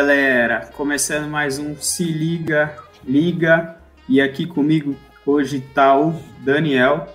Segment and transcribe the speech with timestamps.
[0.00, 0.70] galera!
[0.74, 2.74] Começando mais um Se Liga,
[3.04, 3.76] Liga.
[4.08, 4.96] E aqui comigo
[5.26, 7.14] hoje está o Daniel.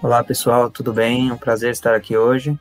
[0.00, 1.30] Olá pessoal, tudo bem?
[1.30, 2.58] Um prazer estar aqui hoje.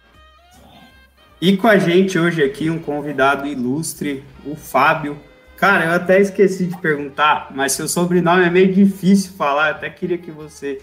[1.39, 5.17] E com a gente hoje aqui um convidado ilustre, o Fábio.
[5.55, 9.69] Cara, eu até esqueci de perguntar, mas seu sobrenome é meio difícil falar.
[9.69, 10.81] Eu até queria que você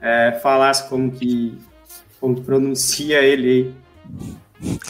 [0.00, 1.58] é, falasse como que,
[2.18, 3.74] como que pronuncia ele
[4.62, 4.80] aí.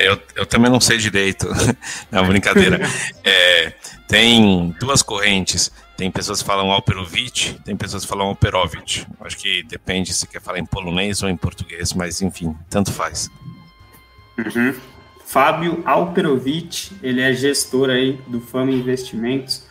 [0.00, 1.48] Eu, eu também não sei direito.
[2.10, 2.80] não, brincadeira.
[3.24, 3.72] É,
[4.08, 5.70] tem duas correntes.
[5.96, 9.04] Tem pessoas que falam Alperovitch, tem pessoas que falam Alperovitch.
[9.20, 13.30] Acho que depende se quer falar em polonês ou em português, mas enfim, tanto faz.
[14.36, 14.74] Uhum.
[15.24, 19.64] Fábio Alperovitch, ele é gestor aí do Fama Investimentos.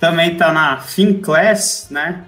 [0.00, 2.24] Também está na FinClass, né?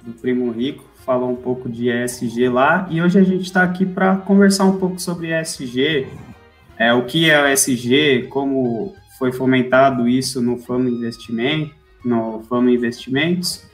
[0.00, 2.86] Do Primo Rico, falou um pouco de ESG lá.
[2.90, 6.06] E hoje a gente está aqui para conversar um pouco sobre ESG,
[6.78, 11.74] é, o que é o ESG, como foi fomentado isso no Fama Investimento,
[12.04, 13.64] no Fama Investimentos.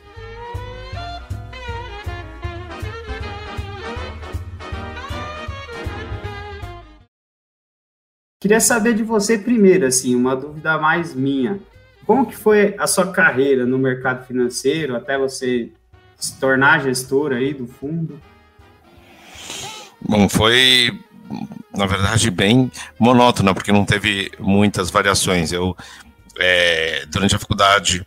[8.40, 11.60] Queria saber de você primeiro, assim, uma dúvida mais minha.
[12.04, 15.70] Como que foi a sua carreira no mercado financeiro até você
[16.16, 18.20] se tornar gestor aí do fundo?
[20.00, 20.90] Bom, foi
[21.82, 25.50] na verdade, bem monótona, porque não teve muitas variações.
[25.50, 25.76] Eu,
[26.38, 28.06] é, durante a faculdade,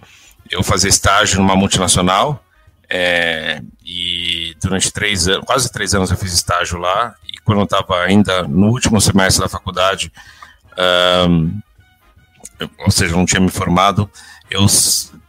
[0.50, 2.42] eu fazia estágio numa multinacional,
[2.90, 7.66] é, e durante três anos, quase três anos eu fiz estágio lá, e quando eu
[7.66, 10.10] estava ainda no último semestre da faculdade,
[11.30, 11.60] um,
[12.80, 14.10] ou seja, não tinha me formado,
[14.50, 14.66] eu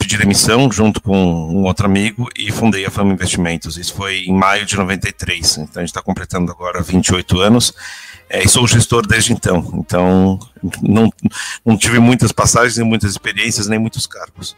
[0.06, 3.76] pedi demissão junto com um outro amigo e fundei a Fama Investimentos.
[3.76, 7.74] Isso foi em maio de 93, então a gente está completando agora 28 anos.
[8.30, 10.38] É, e sou gestor desde então, então
[10.80, 11.12] não,
[11.64, 14.56] não tive muitas passagens, nem muitas experiências, nem muitos cargos.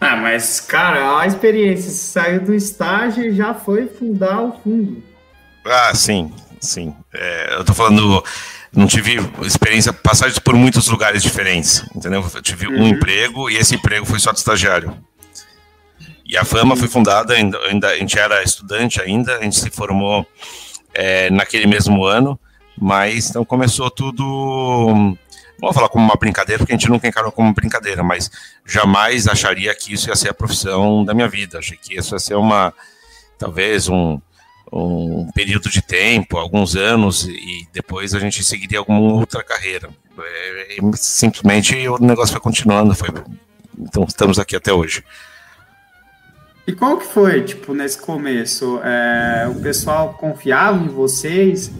[0.00, 5.02] Ah, mas, cara, a experiência, saiu do estágio e já foi fundar o fundo.
[5.64, 6.94] Ah, sim, sim.
[7.12, 8.22] É, eu tô falando,
[8.74, 12.24] não tive experiência, passagens por muitos lugares diferentes, entendeu?
[12.34, 12.82] Eu tive uhum.
[12.82, 14.96] um emprego e esse emprego foi só de estagiário.
[16.24, 16.76] E a Fama uhum.
[16.76, 20.26] foi fundada, ainda, ainda, a gente era estudante ainda, a gente se formou
[20.94, 22.38] é, naquele mesmo ano,
[22.78, 24.24] mas então começou tudo.
[24.24, 28.30] Não vou falar como uma brincadeira, porque a gente nunca encarou como brincadeira, mas
[28.64, 31.58] jamais acharia que isso ia ser a profissão da minha vida.
[31.58, 32.72] Achei que isso ia ser uma,
[33.38, 34.18] talvez um,
[34.72, 39.90] um período de tempo, alguns anos, e depois a gente seguiria alguma outra carreira.
[40.18, 43.10] É, simplesmente o negócio foi continuando, foi,
[43.78, 45.04] então estamos aqui até hoje.
[46.66, 48.80] E como que foi, tipo, nesse começo?
[48.82, 51.70] É, o pessoal confiava em vocês?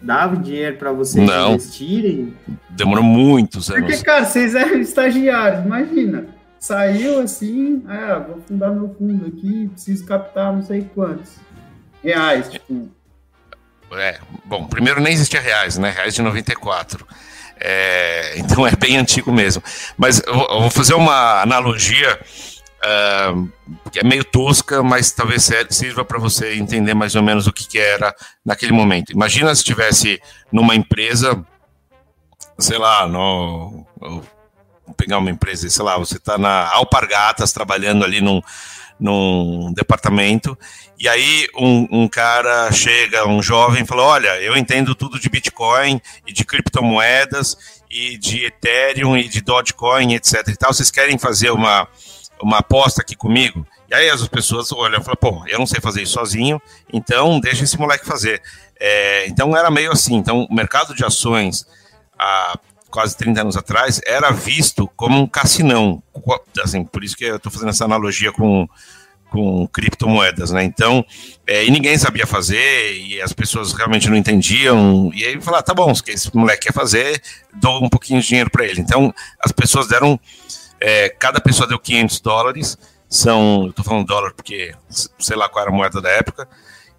[0.00, 1.54] Dava dinheiro para vocês Não.
[1.54, 2.32] investirem?
[2.70, 3.82] Demorou muitos anos.
[3.82, 6.26] Porque, cara, vocês eram estagiários, imagina.
[6.60, 11.47] Saiu assim, ah, vou fundar meu fundo aqui, preciso captar não sei quantos
[12.02, 12.90] reais, tipo.
[13.92, 15.90] É, bom, primeiro nem existia reais, né?
[15.90, 17.06] Reais de 94.
[17.60, 19.62] É, então é bem antigo mesmo.
[19.96, 22.20] Mas eu vou fazer uma analogia
[22.78, 23.48] uh,
[23.90, 27.66] que é meio tosca, mas talvez sirva para você entender mais ou menos o que,
[27.66, 28.14] que era
[28.44, 29.12] naquele momento.
[29.12, 30.20] Imagina se estivesse
[30.52, 31.44] numa empresa,
[32.58, 38.20] sei lá, no, vou pegar uma empresa, sei lá, você está na Alpargatas trabalhando ali
[38.20, 38.40] num,
[38.98, 40.58] num departamento,
[40.98, 46.00] e aí um, um, cara chega, um jovem, fala: Olha, eu entendo tudo de Bitcoin
[46.26, 47.56] e de criptomoedas
[47.90, 50.48] e de Ethereum e de Dogecoin, etc.
[50.48, 50.72] E tal.
[50.72, 51.86] Vocês querem fazer uma,
[52.42, 53.66] uma aposta aqui comigo?
[53.88, 56.60] E aí as pessoas olham e falam, pô, eu não sei fazer isso sozinho,
[56.92, 58.42] então deixa esse moleque fazer.
[58.78, 61.66] É, então era meio assim, então o mercado de ações
[62.18, 62.58] há
[62.90, 66.02] quase 30 anos atrás era visto como um cassinão,
[66.62, 68.68] assim, por isso que eu estou fazendo essa analogia com,
[69.30, 70.64] com criptomoedas, né?
[70.64, 71.04] Então,
[71.46, 75.74] é, e ninguém sabia fazer, e as pessoas realmente não entendiam, e aí falar, tá
[75.74, 77.22] bom, se esse moleque quer fazer,
[77.54, 78.80] dou um pouquinho de dinheiro para ele.
[78.80, 80.18] Então, as pessoas deram
[80.80, 82.78] é, cada pessoa deu 500 dólares,
[83.08, 84.74] são, eu tô falando dólar porque
[85.18, 86.48] sei lá qual era a moeda da época,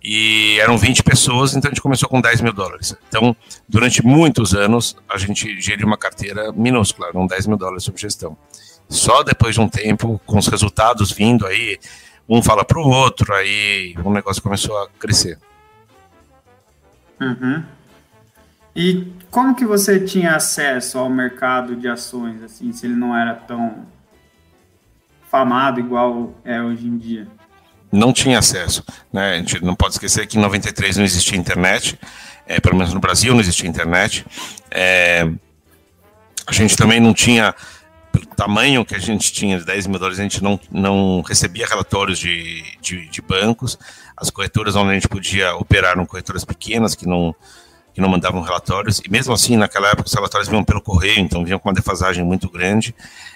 [0.04, 2.96] e eram 20 pessoas, então a gente começou com 10 mil dólares.
[3.10, 3.36] Então,
[3.68, 8.38] durante muitos anos, a gente geriu uma carteira minúscula, eram 10 mil dólares sob gestão.
[8.88, 11.78] Só depois de um tempo, com os resultados vindo aí,
[12.30, 15.40] um fala para o outro, aí o negócio começou a crescer.
[17.20, 17.64] Uhum.
[18.76, 23.34] E como que você tinha acesso ao mercado de ações, assim, se ele não era
[23.34, 23.86] tão
[25.30, 27.28] famado igual é hoje em dia?
[27.92, 29.34] Não tinha acesso, né?
[29.34, 32.00] A gente não pode esquecer que em 93 não existia internet,
[32.46, 34.26] é, pelo menos no Brasil não existia internet.
[34.70, 35.28] É,
[36.46, 37.54] A gente também não tinha,
[38.12, 41.66] pelo tamanho que a gente tinha de 10 mil dólares, a gente não, não recebia
[41.66, 43.78] relatórios de, de, de bancos.
[44.16, 47.36] As corretoras onde a gente podia operar eram corretoras pequenas que não,
[47.94, 49.00] que não mandavam relatórios.
[49.00, 52.24] E mesmo assim, naquela época, os relatórios vinham pelo correio, então vinham com uma defasagem
[52.24, 52.96] muito grande.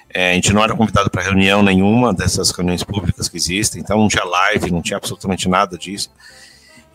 [0.09, 3.97] É, a gente não era convidado para reunião nenhuma dessas reuniões públicas que existem, então
[3.97, 6.11] não tinha live, não tinha absolutamente nada disso.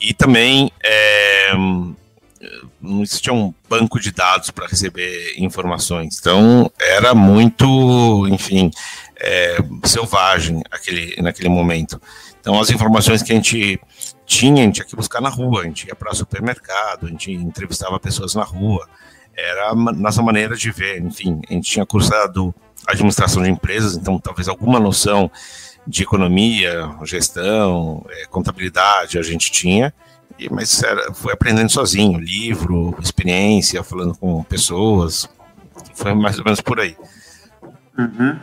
[0.01, 1.53] E também é,
[2.81, 6.19] não existia um banco de dados para receber informações.
[6.19, 8.71] Então, era muito, enfim,
[9.17, 12.01] é, selvagem aquele, naquele momento.
[12.41, 13.81] Então, as informações que a gente
[14.25, 17.33] tinha, a gente tinha que buscar na rua, a gente ia para supermercado, a gente
[17.33, 18.89] entrevistava pessoas na rua.
[19.37, 22.55] Era a nossa maneira de ver, enfim, a gente tinha cursado
[22.87, 25.31] administração de empresas, então talvez alguma noção
[25.87, 29.93] de economia, gestão, é, contabilidade a gente tinha,
[30.51, 35.29] mas era, foi aprendendo sozinho, livro, experiência, falando com pessoas,
[35.95, 36.97] foi mais ou menos por aí.
[37.99, 38.39] Uhum.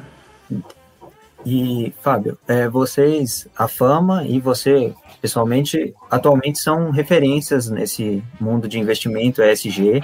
[1.46, 8.80] E, Fábio, é, vocês, a Fama e você, pessoalmente, atualmente são referências nesse mundo de
[8.80, 10.02] investimento ESG,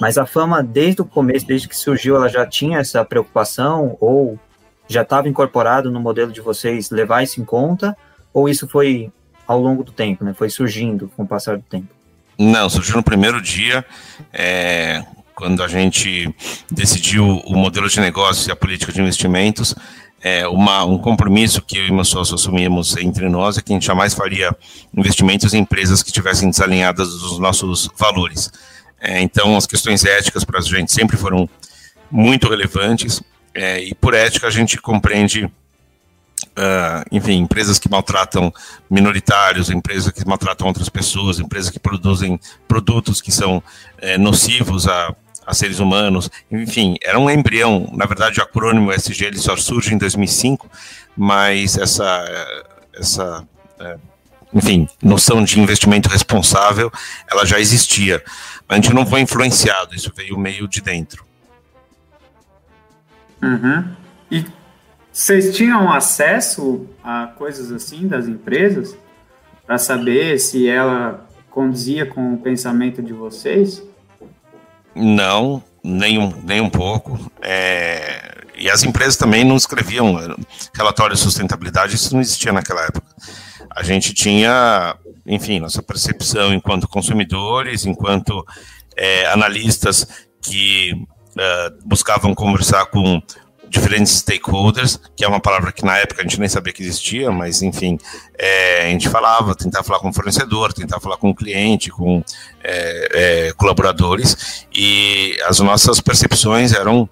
[0.00, 4.36] mas a Fama, desde o começo, desde que surgiu, ela já tinha essa preocupação ou
[4.88, 7.96] já estava incorporado no modelo de vocês levar isso em conta,
[8.34, 9.12] ou isso foi
[9.50, 10.32] ao longo do tempo, né?
[10.32, 11.88] Foi surgindo com o passar do tempo?
[12.38, 13.84] Não, surgiu no primeiro dia,
[14.32, 15.04] é,
[15.34, 16.32] quando a gente
[16.70, 19.74] decidiu o modelo de negócio e a política de investimentos.
[20.22, 23.74] É, uma, um compromisso que eu e meu sócio assumimos entre nós é que a
[23.74, 24.56] gente jamais faria
[24.96, 28.52] investimentos em empresas que estivessem desalinhadas dos nossos valores.
[29.00, 31.50] É, então, as questões éticas para a gente sempre foram
[32.08, 33.20] muito relevantes,
[33.52, 35.50] é, e por ética a gente compreende
[36.50, 38.52] Uh, enfim, empresas que maltratam
[38.90, 43.62] minoritários, empresas que maltratam outras pessoas, empresas que produzem produtos que são
[43.98, 45.14] é, nocivos a,
[45.46, 47.88] a, seres humanos, enfim, era um embrião.
[47.92, 50.68] Na verdade, o acrônimo SG ele só surge em 2005,
[51.16, 52.24] mas essa,
[52.92, 53.46] essa
[53.78, 53.96] é,
[54.52, 56.92] enfim, noção de investimento responsável,
[57.30, 58.22] ela já existia.
[58.68, 61.24] A gente não foi influenciado, isso veio meio de dentro.
[63.42, 63.96] Uhum.
[64.30, 64.44] E
[65.20, 68.96] vocês tinham acesso a coisas assim das empresas
[69.66, 73.82] para saber se ela conduzia com o pensamento de vocês?
[74.94, 77.20] Não, nem um, nem um pouco.
[77.42, 80.16] É, e as empresas também não escreviam
[80.74, 83.06] relatório de sustentabilidade, isso não existia naquela época.
[83.76, 84.96] A gente tinha,
[85.26, 88.42] enfim, nossa percepção enquanto consumidores, enquanto
[88.96, 90.06] é, analistas
[90.40, 93.20] que uh, buscavam conversar com
[93.70, 97.30] diferentes stakeholders, que é uma palavra que na época a gente nem sabia que existia,
[97.30, 97.96] mas enfim,
[98.36, 102.22] é, a gente falava, tentava falar com o fornecedor, tentava falar com o cliente, com
[102.64, 103.08] é,
[103.48, 107.08] é, colaboradores, e as nossas percepções eram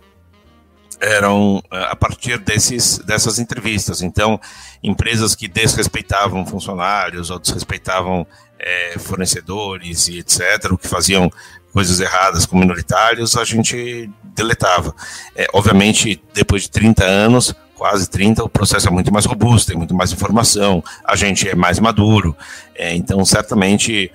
[1.00, 4.02] eram é, a partir desses, dessas entrevistas.
[4.02, 4.40] Então,
[4.82, 8.26] empresas que desrespeitavam funcionários ou desrespeitavam
[8.58, 11.30] é, fornecedores e etc., o que faziam
[11.78, 14.92] coisas erradas com minoritários, a gente deletava.
[15.36, 19.76] É, obviamente, depois de 30 anos, quase 30, o processo é muito mais robusto, tem
[19.76, 22.36] muito mais informação, a gente é mais maduro,
[22.74, 24.10] é, então certamente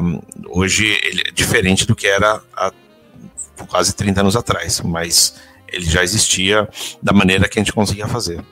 [0.00, 0.18] um,
[0.48, 2.72] hoje ele é diferente do que era há
[3.68, 5.34] quase 30 anos atrás, mas
[5.70, 6.66] ele já existia
[7.02, 8.42] da maneira que a gente conseguia fazer.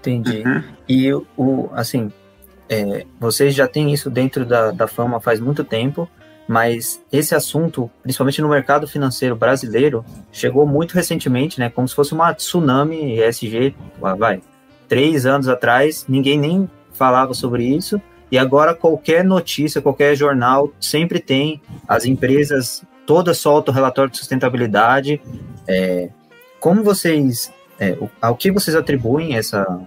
[0.00, 0.42] Entendi.
[0.46, 0.62] Uhum.
[0.86, 2.12] E o, assim,
[2.68, 6.06] é, vocês já têm isso dentro da, da fama faz muito tempo,
[6.48, 11.68] mas esse assunto, principalmente no mercado financeiro brasileiro, chegou muito recentemente, né?
[11.68, 14.40] Como se fosse uma tsunami ESG, vai,
[14.88, 18.00] três anos atrás, ninguém nem falava sobre isso,
[18.30, 25.20] e agora qualquer notícia, qualquer jornal sempre tem, as empresas todas soltam relatório de sustentabilidade.
[25.66, 26.10] É,
[26.58, 29.80] como vocês, é, ao que vocês atribuem essa,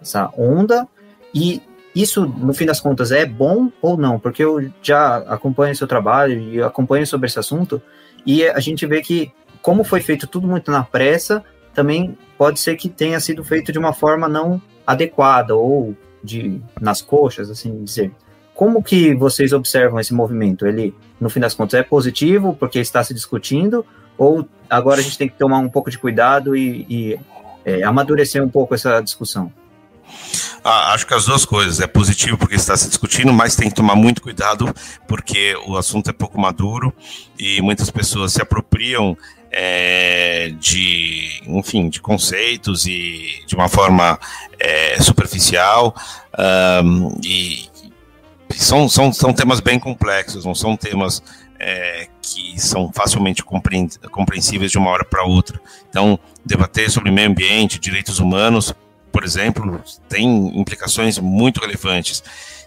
[0.00, 0.86] essa onda
[1.34, 1.60] e
[1.94, 4.18] isso, no fim das contas, é bom ou não?
[4.18, 7.80] Porque eu já acompanho seu trabalho e acompanho sobre esse assunto,
[8.26, 9.30] e a gente vê que,
[9.62, 13.78] como foi feito tudo muito na pressa, também pode ser que tenha sido feito de
[13.78, 18.12] uma forma não adequada ou de nas coxas, assim dizer.
[18.54, 20.66] Como que vocês observam esse movimento?
[20.66, 23.84] Ele, no fim das contas, é positivo porque está se discutindo,
[24.16, 27.20] ou agora a gente tem que tomar um pouco de cuidado e, e
[27.64, 29.52] é, amadurecer um pouco essa discussão?
[30.62, 31.80] Ah, acho que as duas coisas.
[31.80, 34.74] É positivo porque está se discutindo, mas tem que tomar muito cuidado
[35.06, 36.92] porque o assunto é pouco maduro
[37.38, 39.16] e muitas pessoas se apropriam
[39.50, 44.18] é, de, enfim, de conceitos e de uma forma
[44.58, 45.94] é, superficial
[46.82, 47.68] um, e
[48.50, 51.22] são, são, são temas bem complexos, não são temas
[51.58, 53.42] é, que são facilmente
[54.10, 55.60] compreensíveis de uma hora para outra.
[55.88, 58.74] Então, debater sobre meio ambiente, direitos humanos,
[59.14, 62.20] por exemplo, tem implicações muito relevantes.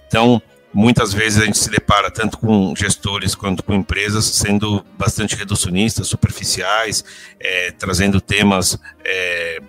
[0.07, 0.41] Então,
[0.73, 6.07] muitas vezes a gente se depara tanto com gestores quanto com empresas sendo bastante reducionistas,
[6.07, 7.03] superficiais,
[7.37, 9.59] é, trazendo temas é,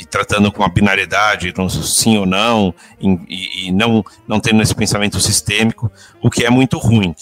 [0.00, 5.18] e tratando com a binariedade, sim ou não, e, e, não, não tendo esse pensamento
[5.18, 5.90] sistêmico,
[6.22, 7.12] o que é muito ruim.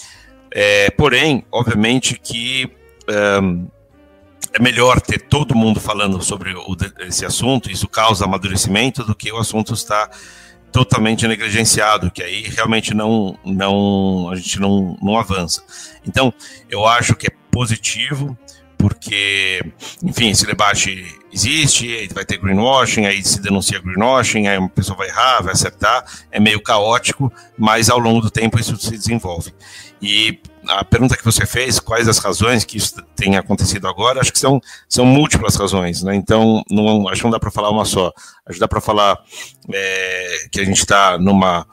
[0.51, 2.71] É, porém, obviamente que
[3.41, 3.67] um,
[4.53, 9.31] é melhor ter todo mundo falando sobre o, esse assunto, isso causa amadurecimento, do que
[9.31, 10.09] o assunto estar
[10.71, 15.63] totalmente negligenciado, que aí realmente não, não a gente não, não avança.
[16.07, 16.33] Então,
[16.69, 18.37] eu acho que é positivo,
[18.77, 19.61] porque,
[20.01, 25.09] enfim, esse debate existe, vai ter greenwashing, aí se denuncia greenwashing, aí uma pessoa vai
[25.09, 29.53] errar, vai acertar, é meio caótico, mas ao longo do tempo isso se desenvolve.
[30.01, 30.39] E
[30.69, 34.39] a pergunta que você fez, quais as razões que isso tem acontecido agora, acho que
[34.39, 36.15] são, são múltiplas razões, né?
[36.15, 38.11] Então, não, acho que não dá para falar uma só.
[38.45, 39.19] Acho que dá para falar
[39.73, 41.65] é, que a gente está numa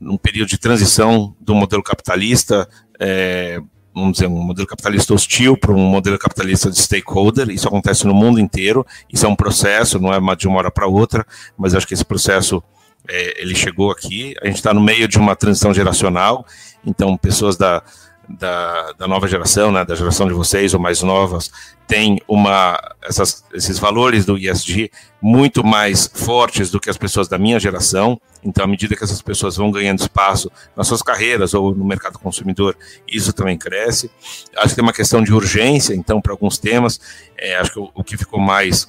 [0.00, 2.68] num período de transição do modelo capitalista,
[3.00, 3.58] é,
[3.94, 7.48] vamos dizer, um modelo capitalista hostil para um modelo capitalista de stakeholder.
[7.50, 8.86] Isso acontece no mundo inteiro.
[9.10, 11.26] Isso é um processo, não é de uma hora para outra,
[11.56, 12.62] mas acho que esse processo
[13.08, 14.34] é, ele chegou aqui.
[14.42, 16.44] A gente está no meio de uma transição geracional,
[16.84, 17.82] então pessoas da
[18.28, 21.50] da, da nova geração, né, da geração de vocês ou mais novas,
[21.86, 24.90] tem uma, essas, esses valores do ESG
[25.22, 28.20] muito mais fortes do que as pessoas da minha geração.
[28.42, 32.18] Então, à medida que essas pessoas vão ganhando espaço nas suas carreiras ou no mercado
[32.18, 34.10] consumidor, isso também cresce.
[34.56, 37.00] Acho que tem uma questão de urgência, então, para alguns temas.
[37.38, 38.88] É, acho que o, o que ficou mais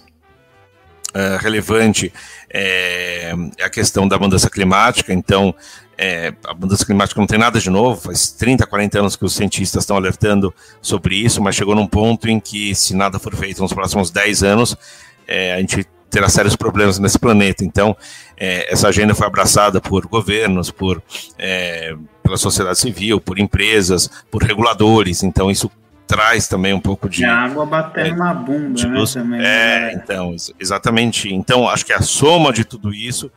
[1.16, 2.14] Uh, relevante
[2.50, 5.14] é, é, a questão da mudança climática.
[5.14, 5.54] Então,
[5.98, 9.34] é, a mudança climática não tem nada de novo, faz 30, 40 anos que os
[9.36, 13.62] cientistas estão alertando sobre isso, mas chegou num ponto em que, se nada for feito
[13.62, 14.78] nos próximos 10 anos,
[15.28, 17.66] é, a gente terá sérios problemas nesse planeta.
[17.66, 17.98] Então,
[18.38, 21.02] é, essa agenda foi abraçada por governos, por
[21.38, 25.24] é, pela sociedade civil, por empresas, por reguladores.
[25.24, 25.72] Então, isso
[26.08, 27.26] traz também um pouco de.
[27.26, 29.04] A água batendo é, na bunda, né?
[29.14, 29.94] Também, é, né?
[29.94, 31.32] então, exatamente.
[31.32, 33.30] Então, acho que a soma de tudo isso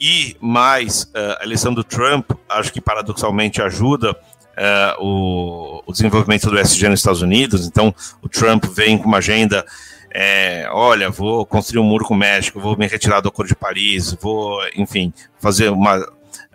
[0.00, 6.50] e mais uh, a eleição do Trump, acho que paradoxalmente ajuda uh, o, o, desenvolvimento
[6.50, 7.66] do SG nos Estados Unidos.
[7.66, 9.64] Então, o Trump vem com uma agenda.
[10.12, 13.54] É, olha, vou construir um muro com o México, vou me retirar do Acordo de
[13.54, 16.04] Paris, vou, enfim, fazer uma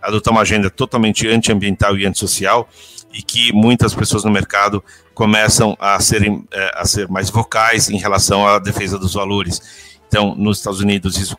[0.01, 2.69] adotar uma agenda totalmente antiambiental e antissocial
[3.15, 7.97] e que muitas pessoas no mercado começam a serem é, a ser mais vocais em
[7.97, 9.95] relação à defesa dos valores.
[10.07, 11.37] Então, nos Estados Unidos isso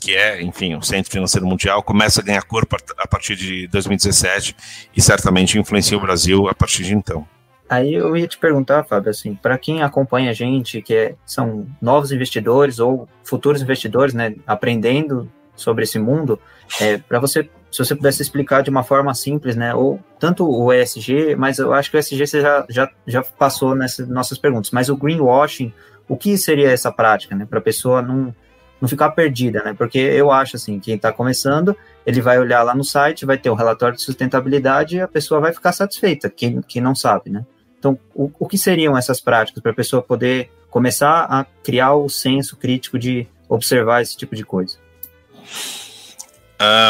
[0.00, 4.54] que é, enfim, o Centro Financeiro Mundial, começa a ganhar corpo a partir de 2017
[4.94, 7.26] e certamente influencia o Brasil a partir de então.
[7.68, 11.66] Aí eu ia te perguntar, Fábio, assim, para quem acompanha a gente, que é, são
[11.82, 16.38] novos investidores ou futuros investidores, né, aprendendo sobre esse mundo,
[16.80, 20.72] é, para você, se você pudesse explicar de uma forma simples, né, ou tanto o
[20.72, 24.70] ESG, mas eu acho que o ESG você já, já, já passou nessas nossas perguntas,
[24.70, 25.72] mas o greenwashing,
[26.08, 28.34] o que seria essa prática, né, para a pessoa não
[28.80, 29.74] não ficar perdida, né?
[29.76, 33.48] Porque eu acho assim, quem está começando, ele vai olhar lá no site, vai ter
[33.48, 37.30] o um relatório de sustentabilidade e a pessoa vai ficar satisfeita, quem, quem não sabe,
[37.30, 37.44] né?
[37.78, 42.08] Então, o, o que seriam essas práticas para a pessoa poder começar a criar o
[42.08, 44.76] senso crítico de observar esse tipo de coisa?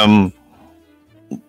[0.09, 0.33] Um,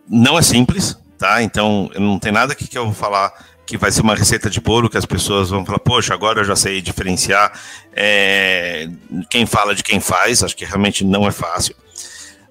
[0.09, 1.41] não é simples, tá?
[1.41, 3.33] Então, não tem nada aqui que eu vou falar
[3.65, 6.45] que vai ser uma receita de bolo que as pessoas vão falar, poxa, agora eu
[6.45, 7.51] já sei diferenciar
[7.93, 8.87] é,
[9.29, 11.75] quem fala de quem faz, acho que realmente não é fácil.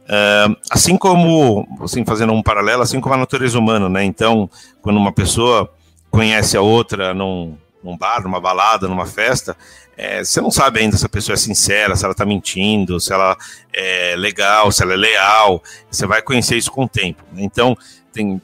[0.04, 4.04] Uh, assim como, assim, fazendo um paralelo, assim como a natureza humana, né?
[4.04, 4.48] Então,
[4.80, 5.72] quando uma pessoa
[6.10, 9.56] conhece a outra num, num bar, numa balada, numa festa,
[9.96, 13.12] é, você não sabe ainda se a pessoa é sincera, se ela está mentindo, se
[13.12, 13.36] ela
[13.72, 15.62] é legal, se ela é leal.
[15.90, 17.22] Você vai conhecer isso com o tempo.
[17.32, 17.42] Né?
[17.44, 17.76] Então,
[18.12, 18.40] tem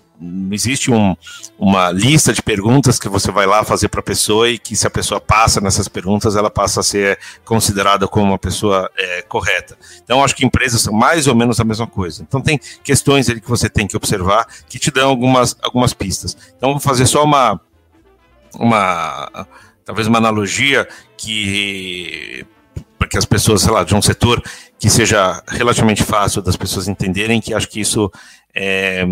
[0.52, 1.16] existe um,
[1.58, 4.87] uma lista de perguntas que você vai lá fazer para a pessoa e que se
[4.87, 9.76] a pessoa passa nessas perguntas, ela passa a ser considerada como uma pessoa é, correta.
[10.04, 12.22] Então, acho que empresas são mais ou menos a mesma coisa.
[12.22, 16.37] Então, tem questões ali que você tem que observar que te dão algumas, algumas pistas.
[16.56, 17.61] Então, vou fazer só uma,
[18.59, 19.47] uma
[19.85, 22.47] talvez uma analogia que
[22.99, 24.42] para que as pessoas, sei lá, de um setor
[24.78, 28.11] que seja relativamente fácil das pessoas entenderem, que acho que isso
[28.54, 29.04] é,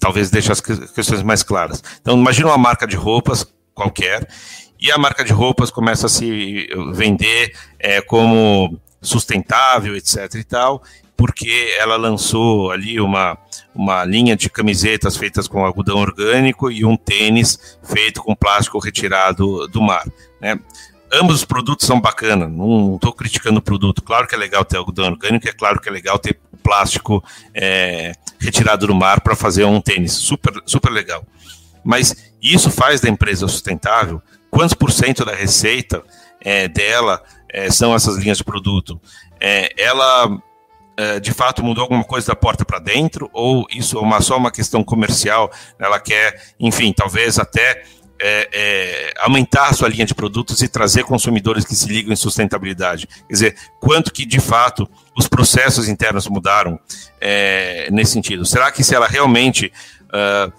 [0.00, 1.82] talvez deixe as questões mais claras.
[2.00, 4.28] Então, imagina uma marca de roupas qualquer
[4.80, 10.34] e a marca de roupas começa a se vender é, como sustentável, etc.
[10.34, 10.82] e tal.
[11.20, 13.36] Porque ela lançou ali uma,
[13.74, 19.68] uma linha de camisetas feitas com algodão orgânico e um tênis feito com plástico retirado
[19.68, 20.02] do mar.
[20.40, 20.58] Né?
[21.12, 24.00] Ambos os produtos são bacanas, não estou criticando o produto.
[24.00, 27.22] Claro que é legal ter algodão orgânico, é claro que é legal ter plástico
[27.52, 31.22] é, retirado do mar para fazer um tênis, super, super legal.
[31.84, 34.22] Mas isso faz da empresa sustentável?
[34.50, 36.02] Quantos por cento da receita
[36.40, 38.98] é, dela é, são essas linhas de produto?
[39.38, 40.40] É, ela
[41.22, 44.50] de fato mudou alguma coisa da porta para dentro ou isso é uma, só uma
[44.50, 45.50] questão comercial?
[45.78, 47.82] Ela quer, enfim, talvez até
[48.22, 52.16] é, é, aumentar a sua linha de produtos e trazer consumidores que se ligam em
[52.16, 53.06] sustentabilidade.
[53.06, 56.78] Quer dizer, quanto que de fato os processos internos mudaram
[57.20, 58.44] é, nesse sentido?
[58.44, 59.72] Será que se ela realmente
[60.06, 60.52] uh,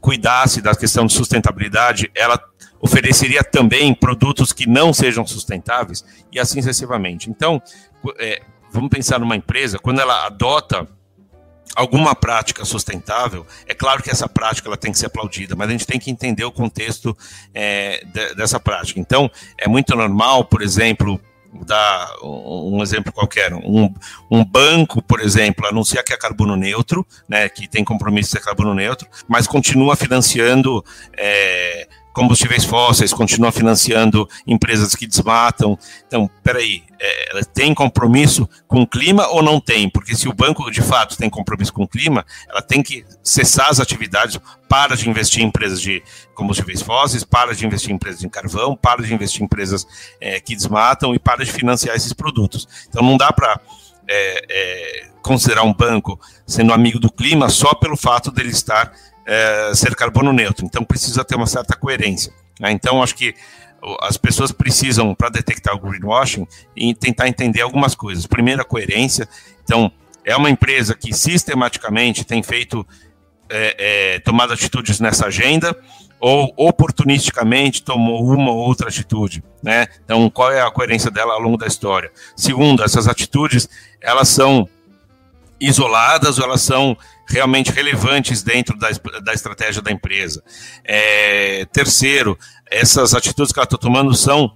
[0.00, 2.40] cuidasse da questão de sustentabilidade, ela
[2.80, 7.28] ofereceria também produtos que não sejam sustentáveis e assim sucessivamente?
[7.28, 7.62] Então,
[8.74, 10.86] vamos pensar numa empresa, quando ela adota
[11.76, 15.72] alguma prática sustentável, é claro que essa prática ela tem que ser aplaudida, mas a
[15.72, 17.16] gente tem que entender o contexto
[17.54, 19.00] é, de, dessa prática.
[19.00, 21.20] Então, é muito normal, por exemplo,
[21.66, 23.92] dar um exemplo qualquer, um,
[24.30, 28.44] um banco, por exemplo, anunciar que é carbono neutro, né, que tem compromisso de ser
[28.44, 30.84] carbono neutro, mas continua financiando
[31.16, 35.76] é, combustíveis fósseis, continua financiando empresas que desmatam.
[36.06, 39.90] Então, peraí, é, ela tem compromisso com o clima ou não tem?
[39.90, 43.68] Porque se o banco de fato tem compromisso com o clima, ela tem que cessar
[43.68, 46.02] as atividades, para de investir em empresas de
[46.34, 49.86] combustíveis fósseis, para de investir em empresas de carvão, para de investir em empresas
[50.20, 52.66] é, que desmatam e para de financiar esses produtos.
[52.88, 53.60] Então, não dá para
[54.08, 58.92] é, é, considerar um banco sendo amigo do clima só pelo fato dele estar
[59.26, 60.64] é, ser carbono neutro.
[60.64, 62.32] Então precisa ter uma certa coerência.
[62.60, 62.70] Né?
[62.70, 63.34] Então acho que
[64.00, 68.26] as pessoas precisam, para detectar o greenwashing, e tentar entender algumas coisas.
[68.26, 69.28] Primeiro, a coerência.
[69.62, 69.92] Então,
[70.24, 72.86] é uma empresa que sistematicamente tem feito,
[73.50, 75.76] é, é, tomado atitudes nessa agenda,
[76.18, 79.86] ou oportunisticamente tomou uma ou outra atitude, né?
[80.02, 82.10] Então, qual é a coerência dela ao longo da história?
[82.34, 83.68] Segundo, essas atitudes,
[84.00, 84.66] elas são
[85.66, 86.96] isoladas ou elas são
[87.26, 88.90] realmente relevantes dentro da,
[89.22, 90.42] da estratégia da empresa.
[90.84, 92.38] É, terceiro,
[92.70, 94.52] essas atitudes que ela está tomando são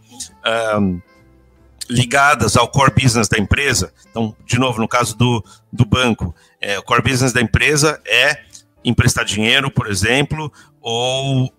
[1.89, 3.93] ligadas ao core business da empresa.
[4.11, 5.43] Então, de novo, no caso do,
[5.73, 8.39] do banco, é, o core business da empresa é
[8.85, 11.53] emprestar dinheiro, por exemplo, ou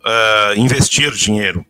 [0.56, 1.66] investir dinheiro.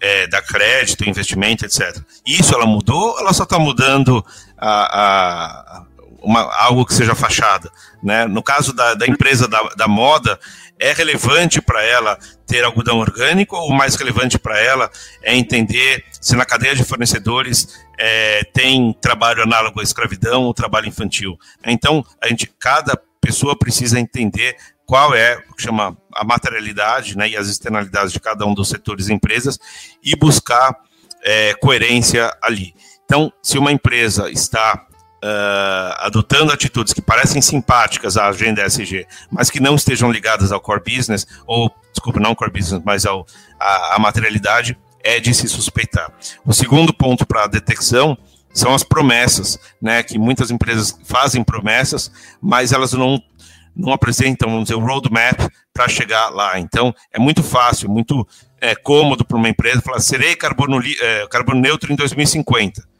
[0.00, 1.98] É, dar crédito, investimento, etc.
[2.26, 4.22] Isso ela mudou, ela só está mudando
[4.58, 5.86] a, a,
[6.24, 7.70] uma, algo que seja fachada.
[8.02, 8.26] Né?
[8.26, 10.38] No caso da, da empresa da, da moda,
[10.78, 14.90] é relevante para ela ter algodão orgânico ou mais relevante para ela
[15.22, 20.88] é entender se na cadeia de fornecedores é, tem trabalho análogo à escravidão ou trabalho
[20.88, 21.38] infantil.
[21.64, 27.28] Então, a gente, cada pessoa precisa entender qual é o que chama a materialidade né,
[27.28, 29.58] e as externalidades de cada um dos setores e empresas
[30.02, 30.76] e buscar
[31.22, 32.74] é, coerência ali.
[33.04, 34.86] Então, se uma empresa está
[35.24, 40.60] uh, adotando atitudes que parecem simpáticas à agenda SG, mas que não estejam ligadas ao
[40.60, 43.26] core business, ou, desculpa, não ao core business, mas ao,
[43.58, 46.12] à, à materialidade, é de se suspeitar.
[46.44, 48.16] O segundo ponto para a detecção
[48.52, 53.20] são as promessas, né, que muitas empresas fazem promessas, mas elas não,
[53.74, 55.40] não apresentam, vamos dizer, o roadmap
[55.72, 56.58] para chegar lá.
[56.58, 58.26] Então, é muito fácil, muito
[58.60, 62.93] é, cômodo para uma empresa falar, serei carbono, é, carbono neutro em 2050.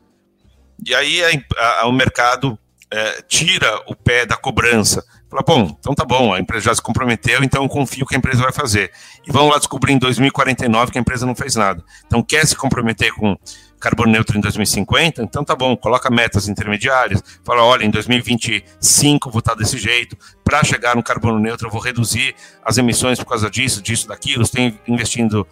[0.87, 2.59] E aí a, a, o mercado
[2.91, 5.05] é, tira o pé da cobrança.
[5.29, 8.19] Fala, bom, então tá bom, a empresa já se comprometeu, então eu confio que a
[8.19, 8.93] empresa vai fazer.
[9.27, 11.83] E vamos lá descobrir em 2049 que a empresa não fez nada.
[12.07, 13.37] Então quer se comprometer com
[13.81, 15.23] carbono neutro em 2050?
[15.23, 20.63] Então tá bom, coloca metas intermediárias, fala, olha, em 2025 vou estar desse jeito, para
[20.63, 24.61] chegar no carbono neutro eu vou reduzir as emissões por causa disso, disso, daquilo, estou
[24.87, 25.47] investindo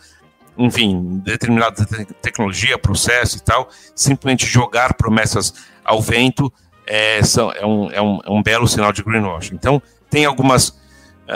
[0.56, 1.86] enfim, determinada
[2.20, 6.52] tecnologia, processo e tal, simplesmente jogar promessas ao vento
[6.86, 9.54] é, são, é, um, é, um, é um belo sinal de greenwashing.
[9.54, 10.78] Então, tem algumas,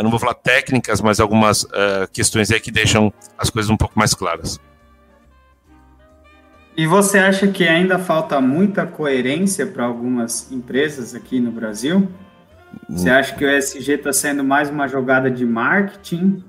[0.02, 3.98] não vou falar técnicas, mas algumas uh, questões aí que deixam as coisas um pouco
[3.98, 4.60] mais claras.
[6.76, 12.06] E você acha que ainda falta muita coerência para algumas empresas aqui no Brasil?
[12.90, 13.14] Você hum.
[13.14, 16.44] acha que o ESG está sendo mais uma jogada de marketing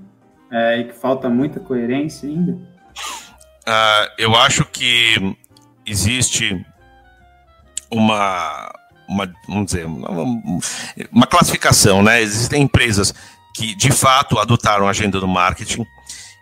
[0.50, 2.52] é, e que falta muita coerência ainda?
[2.52, 5.36] Uh, eu acho que
[5.84, 6.64] existe
[7.90, 8.72] uma,
[9.08, 10.10] uma vamos dizer, uma,
[11.12, 12.20] uma classificação, né?
[12.22, 13.12] Existem empresas
[13.54, 15.84] que de fato adotaram a agenda do marketing,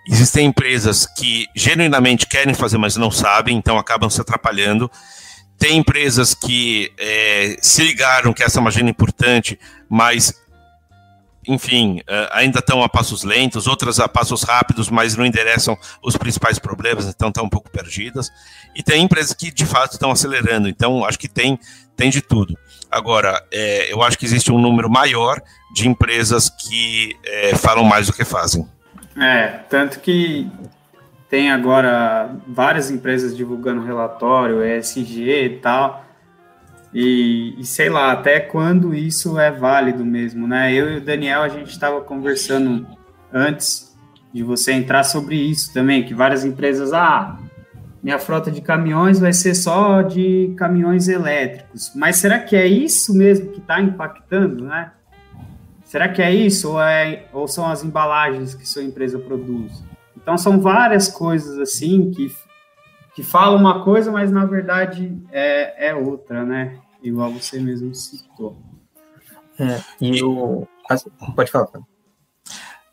[0.09, 4.91] existem empresas que genuinamente querem fazer, mas não sabem, então acabam se atrapalhando.
[5.59, 10.35] tem empresas que é, se ligaram que essa é uma agenda importante, mas
[11.47, 16.17] enfim, uh, ainda estão a passos lentos, outras a passos rápidos, mas não endereçam os
[16.17, 18.31] principais problemas, então estão um pouco perdidas.
[18.75, 21.59] E tem empresas que de fato estão acelerando, então acho que tem,
[21.97, 22.57] tem de tudo.
[22.91, 25.41] Agora, é, eu acho que existe um número maior
[25.75, 28.67] de empresas que é, falam mais do que fazem.
[29.19, 30.51] É, tanto que
[31.29, 36.06] tem agora várias empresas divulgando relatório, ESG e tal,
[36.93, 40.73] e, e, sei lá, até quando isso é válido mesmo, né?
[40.73, 42.87] Eu e o Daniel, a gente estava conversando
[43.33, 43.95] antes
[44.33, 47.39] de você entrar sobre isso também, que várias empresas, ah,
[48.03, 51.91] minha frota de caminhões vai ser só de caminhões elétricos.
[51.95, 54.93] Mas será que é isso mesmo que está impactando, né?
[55.85, 59.83] Será que é isso ou, é, ou são as embalagens que sua empresa produz?
[60.17, 62.33] Então são várias coisas assim que,
[63.17, 66.79] que falam uma coisa, mas na verdade é, é outra, né?
[67.03, 68.61] igual você mesmo citou.
[69.59, 70.67] É, e o.
[71.35, 71.69] Pode falar,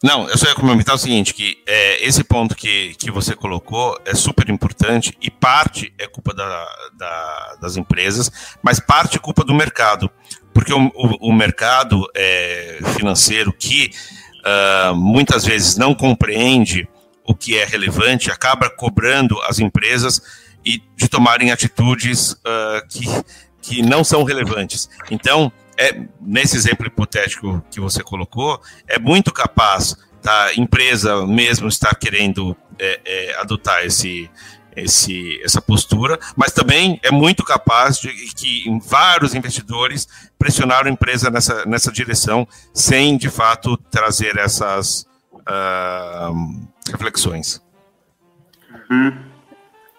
[0.01, 3.99] Não, eu só ia comentar o seguinte, que é, esse ponto que, que você colocou
[4.05, 6.65] é super importante e parte é culpa da,
[6.97, 8.31] da, das empresas,
[8.63, 10.09] mas parte é culpa do mercado,
[10.53, 13.91] porque o, o, o mercado é, financeiro que
[14.39, 16.87] uh, muitas vezes não compreende
[17.25, 20.21] o que é relevante, acaba cobrando as empresas
[20.65, 23.05] e de tomarem atitudes uh, que
[23.63, 24.89] que não são relevantes.
[25.09, 31.95] Então, é, nesse exemplo hipotético que você colocou, é muito capaz da empresa mesmo estar
[31.95, 34.29] querendo é, é, adotar esse,
[34.75, 40.07] esse, essa postura, mas também é muito capaz de que vários investidores
[40.37, 45.07] pressionaram a empresa nessa, nessa direção, sem de fato trazer essas
[45.47, 47.61] uh, reflexões.
[48.89, 49.17] Uhum.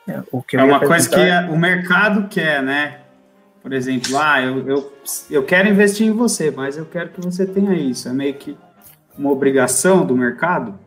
[0.07, 0.23] É,
[0.57, 3.05] é uma coisa que o mercado quer, né?
[3.65, 4.93] por exemplo, ah, eu, eu,
[5.31, 8.07] eu quero investir em você, mas eu quero que você tenha isso.
[8.07, 8.55] É meio que
[9.17, 10.79] uma obrigação do mercado?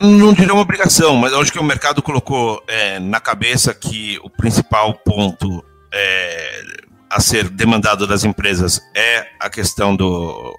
[0.00, 4.30] Não diria uma obrigação, mas acho que o mercado colocou é, na cabeça que o
[4.30, 6.62] principal ponto é,
[7.10, 10.56] a ser demandado das empresas é a questão do,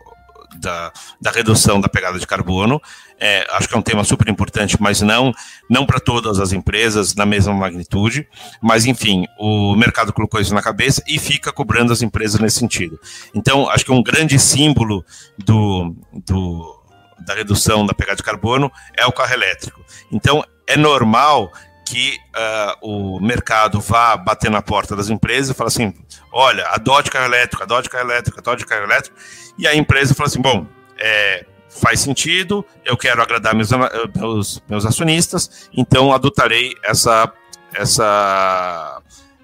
[0.65, 2.81] da, da redução da pegada de carbono.
[3.19, 5.31] É, acho que é um tema super importante, mas não,
[5.69, 8.27] não para todas as empresas na mesma magnitude.
[8.61, 12.99] Mas, enfim, o mercado colocou isso na cabeça e fica cobrando as empresas nesse sentido.
[13.33, 15.05] Então, acho que um grande símbolo
[15.37, 16.83] do, do,
[17.19, 19.85] da redução da pegada de carbono é o carro elétrico.
[20.11, 21.51] Então, é normal
[21.85, 25.93] que uh, o mercado vá bater na porta das empresas e fala assim:
[26.31, 29.15] olha, adote carro elétrico, adote carro elétrico, adote carro elétrico.
[29.57, 30.65] E a empresa fala assim: bom,
[30.97, 33.69] é, faz sentido, eu quero agradar meus,
[34.15, 37.31] meus, meus acionistas, então adotarei essa,
[37.73, 39.01] essa,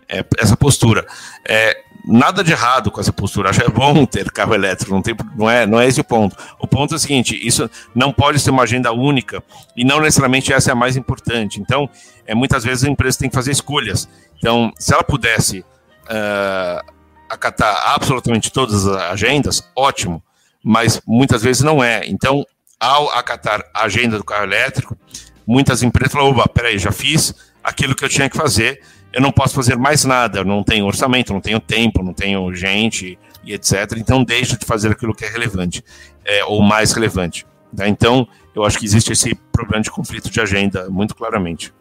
[0.10, 1.06] é, essa postura.
[1.48, 5.02] É, nada de errado com essa postura, acho que é bom ter carro elétrico, não,
[5.02, 6.36] tem, não, é, não é esse o ponto.
[6.60, 9.44] O ponto é o seguinte: isso não pode ser uma agenda única
[9.76, 11.60] e não necessariamente essa é a mais importante.
[11.60, 11.90] Então,
[12.26, 14.08] é, muitas vezes a empresa tem que fazer escolhas.
[14.38, 16.92] Então, se ela pudesse uh,
[17.30, 20.24] acatar absolutamente todas as agendas, ótimo
[20.64, 22.06] mas muitas vezes não é.
[22.06, 22.46] Então,
[22.80, 24.98] ao acatar a agenda do carro elétrico,
[25.46, 27.34] muitas empresas falam: opa, peraí, já fiz
[27.64, 28.82] aquilo que eu tinha que fazer,
[29.14, 32.54] eu não posso fazer mais nada, eu não tenho orçamento, não tenho tempo, não tenho
[32.54, 33.98] gente e etc.
[33.98, 35.84] Então, deixo de fazer aquilo que é relevante,
[36.24, 37.46] é, ou mais relevante.
[37.76, 37.88] Tá?
[37.88, 41.74] Então, eu acho que existe esse problema de conflito de agenda, muito claramente.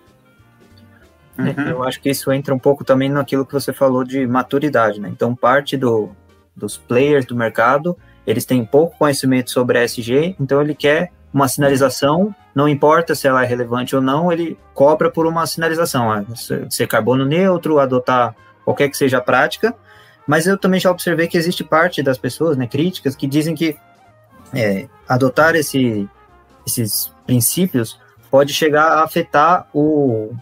[1.39, 1.69] Uhum.
[1.69, 5.09] Eu acho que isso entra um pouco também naquilo que você falou de maturidade, né?
[5.09, 6.11] Então, parte do,
[6.55, 11.49] dos players do mercado eles têm pouco conhecimento sobre a SG, então ele quer uma
[11.49, 16.25] sinalização, não importa se ela é relevante ou não, ele cobra por uma sinalização, ah,
[16.69, 19.75] ser carbono neutro, adotar qualquer que seja a prática,
[20.27, 23.77] mas eu também já observei que existe parte das pessoas, né, críticas, que dizem que
[24.55, 26.09] é, adotar esse,
[26.67, 27.99] esses princípios
[28.31, 30.33] pode chegar a afetar o,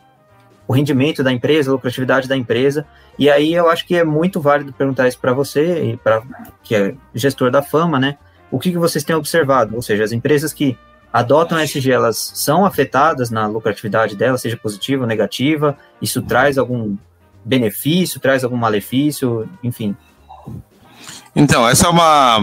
[0.66, 2.86] o rendimento da empresa, a lucratividade da empresa.
[3.18, 6.22] E aí eu acho que é muito válido perguntar isso para você, e para
[6.62, 8.18] que é gestor da fama, né?
[8.50, 9.74] O que, que vocês têm observado?
[9.74, 10.76] Ou seja, as empresas que
[11.12, 15.76] adotam SG, elas são afetadas na lucratividade delas, seja positiva ou negativa?
[16.00, 16.96] Isso traz algum
[17.44, 19.96] benefício, traz algum malefício, enfim?
[21.34, 22.38] Então, essa é uma,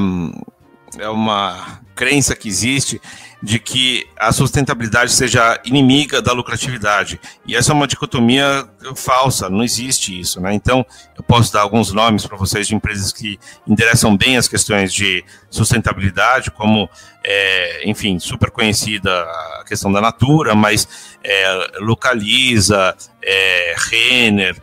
[0.97, 3.01] é uma crença que existe
[3.45, 7.21] de que a sustentabilidade seja inimiga da lucratividade.
[7.45, 10.41] E essa é uma dicotomia falsa, não existe isso.
[10.41, 10.55] Né?
[10.55, 10.83] Então,
[11.15, 15.23] eu posso dar alguns nomes para vocês de empresas que endereçam bem as questões de
[15.47, 16.89] sustentabilidade, como,
[17.23, 19.11] é, enfim, super conhecida
[19.59, 24.59] a questão da Natura, mas é, Localiza, é, Renner,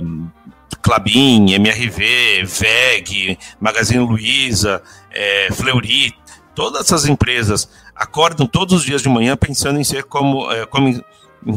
[0.00, 0.30] um,
[0.80, 6.14] Clabin, MRV, VEG, Magazine Luiza, é, Fleury,
[6.54, 7.68] todas essas empresas
[7.98, 11.02] acordam todos os dias de manhã pensando em ser como, é, como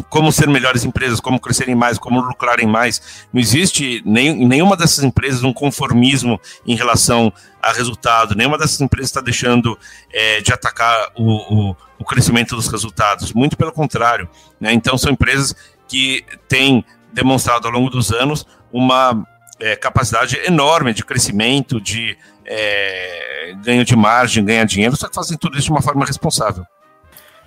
[0.10, 3.26] como ser melhores empresas, como crescerem mais, como lucrarem mais.
[3.34, 9.10] Não existe nem, nenhuma dessas empresas um conformismo em relação a resultado, nenhuma dessas empresas
[9.10, 9.78] está deixando
[10.12, 14.30] é, de atacar o, o, o, crescimento dos resultados, muito pelo contrário.
[14.60, 14.72] Né?
[14.72, 15.56] Então, são empresas
[15.88, 19.26] que têm demonstrado ao longo dos anos uma
[19.62, 25.38] é, capacidade enorme de crescimento, de é, ganho de margem, ganhar dinheiro, só que fazem
[25.38, 26.66] tudo isso de uma forma responsável.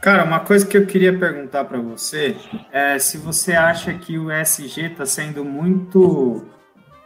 [0.00, 2.36] Cara, uma coisa que eu queria perguntar para você
[2.70, 6.44] é se você acha que o ESG está sendo muito,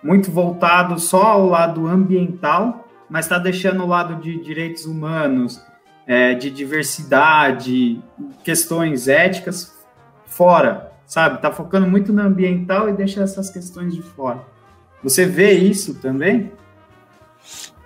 [0.03, 5.63] muito voltado só ao lado ambiental, mas está deixando o lado de direitos humanos,
[6.07, 8.03] é, de diversidade,
[8.43, 9.75] questões éticas
[10.27, 11.37] fora, sabe?
[11.37, 14.58] Está focando muito no ambiental e deixa essas questões de fora.
[15.03, 16.53] Você vê isso também?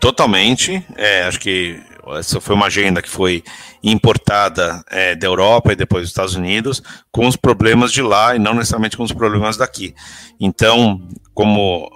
[0.01, 0.85] Totalmente.
[0.97, 1.81] É, acho que
[2.19, 3.45] essa foi uma agenda que foi
[3.83, 8.39] importada é, da Europa e depois dos Estados Unidos, com os problemas de lá e
[8.39, 9.95] não necessariamente com os problemas daqui.
[10.41, 11.01] Então,
[11.33, 11.89] como,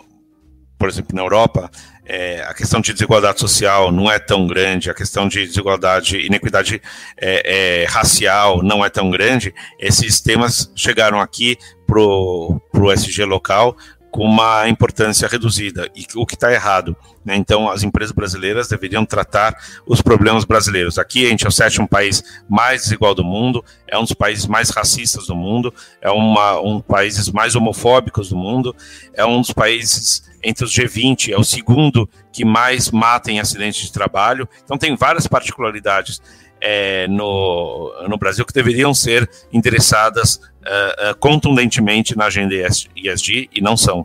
[0.78, 1.70] por exemplo, na Europa,
[2.04, 6.80] é, a questão de desigualdade social não é tão grande, a questão de desigualdade, inequidade
[7.16, 13.76] é, é, racial não é tão grande, esses temas chegaram aqui para o SG local
[14.16, 16.96] com uma importância reduzida, e o que está errado.
[17.22, 17.36] Né?
[17.36, 19.54] Então, as empresas brasileiras deveriam tratar
[19.86, 20.98] os problemas brasileiros.
[20.98, 24.46] Aqui, a gente é o sétimo país mais desigual do mundo, é um dos países
[24.46, 28.74] mais racistas do mundo, é uma, um dos países mais homofóbicos do mundo,
[29.12, 33.82] é um dos países entre os G20, é o segundo que mais mata em acidentes
[33.82, 34.48] de trabalho.
[34.64, 36.22] Então, tem várias particularidades
[36.68, 42.52] é, no, no Brasil que deveriam ser endereçadas uh, uh, contundentemente na agenda
[42.96, 44.04] ESG e não são.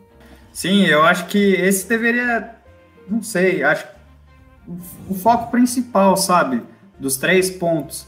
[0.54, 2.52] Sim, eu acho que esse deveria,
[3.10, 3.88] não sei, acho
[4.68, 4.78] o,
[5.10, 6.62] o foco principal, sabe,
[7.00, 8.08] dos três pontos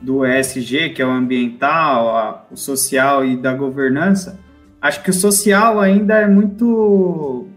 [0.00, 4.38] do ESG, que é o ambiental, a, o social e da governança,
[4.80, 7.48] acho que o social ainda é muito.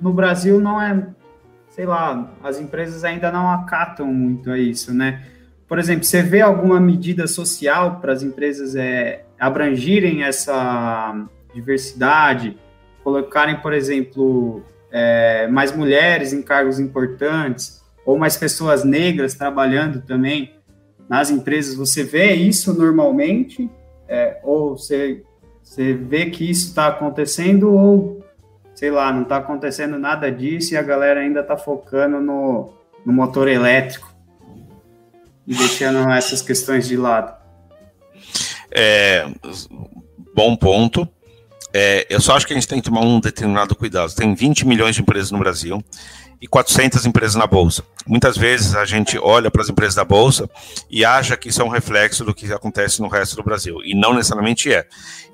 [0.00, 1.06] No Brasil não é.
[1.68, 5.22] Sei lá, as empresas ainda não acatam muito a isso, né?
[5.68, 12.56] Por exemplo, você vê alguma medida social para as empresas é, abrangirem essa diversidade,
[13.02, 20.54] colocarem, por exemplo, é, mais mulheres em cargos importantes, ou mais pessoas negras trabalhando também
[21.08, 23.70] nas empresas, você vê isso normalmente?
[24.08, 25.22] É, ou você,
[25.62, 28.24] você vê que isso está acontecendo, ou
[28.74, 33.12] sei lá, não está acontecendo nada disso e a galera ainda está focando no, no
[33.12, 34.11] motor elétrico?
[35.46, 37.34] E deixando essas questões de lado.
[38.70, 39.26] É,
[40.34, 41.08] bom ponto.
[41.74, 44.14] É, eu só acho que a gente tem que tomar um determinado cuidado.
[44.14, 45.82] Tem 20 milhões de empresas no Brasil
[46.42, 47.84] e 400 empresas na Bolsa.
[48.04, 50.50] Muitas vezes a gente olha para as empresas da Bolsa
[50.90, 53.94] e acha que isso é um reflexo do que acontece no resto do Brasil, e
[53.94, 54.84] não necessariamente é.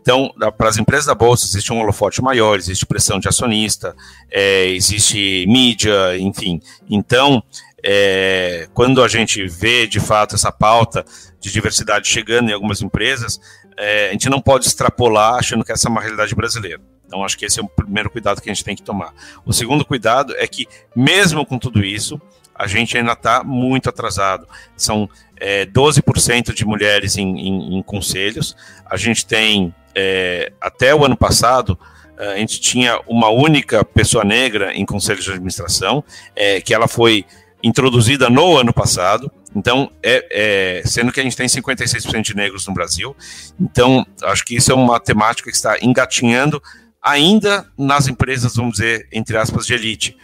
[0.02, 3.96] Então, para as empresas da Bolsa, existe um holofote maior, existe pressão de acionista,
[4.30, 6.60] é, existe mídia, enfim.
[6.90, 7.42] Então,
[7.84, 11.04] é, quando a gente vê de fato essa pauta
[11.40, 13.40] de diversidade chegando em algumas empresas,
[13.76, 16.80] é, a gente não pode extrapolar achando que essa é uma realidade brasileira.
[17.06, 19.14] Então, acho que esse é o primeiro cuidado que a gente tem que tomar.
[19.46, 22.20] O segundo cuidado é que, mesmo com tudo isso,
[22.54, 24.46] a gente ainda está muito atrasado.
[24.76, 25.08] São
[25.40, 28.54] é, 12% de mulheres em, em, em, conselhos.
[28.84, 31.78] A gente tem, é, até o ano passado,
[32.18, 36.02] a gente tinha uma única pessoa negra em conselhos de administração,
[36.34, 37.24] é, que ela foi
[37.62, 39.30] introduzida no ano passado.
[39.54, 43.16] Então, é, é, sendo que a gente tem 56% de negros no Brasil.
[43.58, 46.62] Então, acho que isso é uma temática que está engatinhando
[47.02, 50.16] ainda nas empresas, vamos dizer, entre aspas, de elite.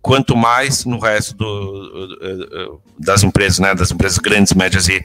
[0.00, 2.18] Quanto mais no resto do,
[2.98, 5.04] das empresas, né, das empresas grandes, médias e,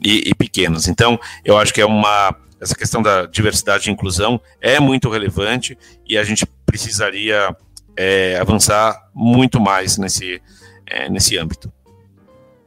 [0.00, 0.86] e, e pequenas.
[0.86, 5.76] Então, eu acho que é uma essa questão da diversidade e inclusão é muito relevante
[6.08, 7.54] e a gente precisaria
[7.96, 10.40] é, avançar muito mais nesse,
[10.86, 11.72] é, nesse âmbito.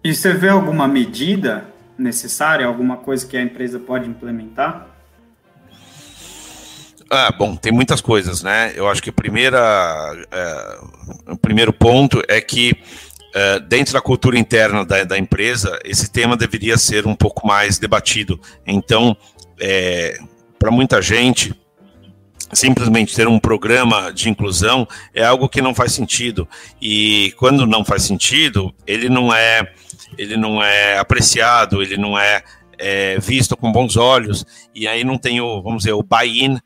[0.04, 1.66] E você vê alguma medida
[1.98, 4.88] necessária, alguma coisa que a empresa pode implementar?
[7.10, 8.72] Ah, bom, tem muitas coisas, né?
[8.76, 9.58] Eu acho que a primeira,
[10.32, 10.80] é,
[11.32, 12.78] o primeiro ponto é que
[13.34, 17.80] é, dentro da cultura interna da, da, empresa, esse tema deveria ser um pouco mais
[17.80, 18.40] debatido.
[18.66, 19.18] Então,
[19.60, 20.18] é,
[20.58, 21.54] para muita gente,
[22.54, 26.48] simplesmente ter um programa de inclusão é algo que não faz sentido.
[26.82, 29.72] E quando não faz sentido, ele não é,
[30.18, 32.44] ele não é apreciado, ele não é,
[32.78, 36.58] é visto com bons olhos, e aí não tem o, vamos dizer, o buy-in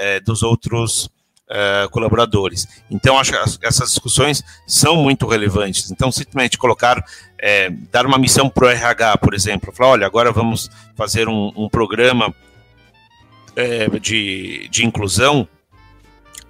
[0.00, 1.10] é, dos outros
[1.48, 2.66] uh, colaboradores.
[2.90, 5.90] Então, acho que essas discussões são muito relevantes.
[5.90, 7.02] Então, simplesmente colocar,
[7.38, 11.52] é, dar uma missão para o RH, por exemplo, falar, olha, agora vamos fazer um,
[11.56, 12.34] um programa
[13.58, 15.48] é, de, de inclusão,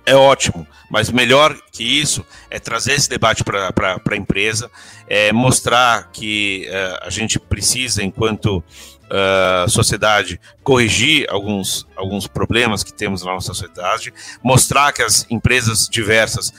[0.04, 4.70] é ótimo, mas melhor que isso é trazer esse debate para a empresa,
[5.06, 12.92] é mostrar que uh, a gente precisa, enquanto uh, sociedade corrigir alguns, alguns problemas que
[12.92, 16.52] temos na nossa sociedade, mostrar que as empresas diversas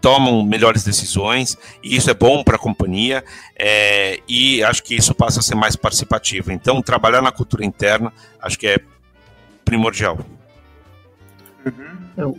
[0.00, 3.24] tomam melhores decisões e isso é bom para a companhia
[3.56, 6.52] é, e acho que isso passa a ser mais participativo.
[6.52, 8.78] Então, trabalhar na cultura interna acho que é
[9.68, 10.18] primordial.
[12.16, 12.34] Uhum.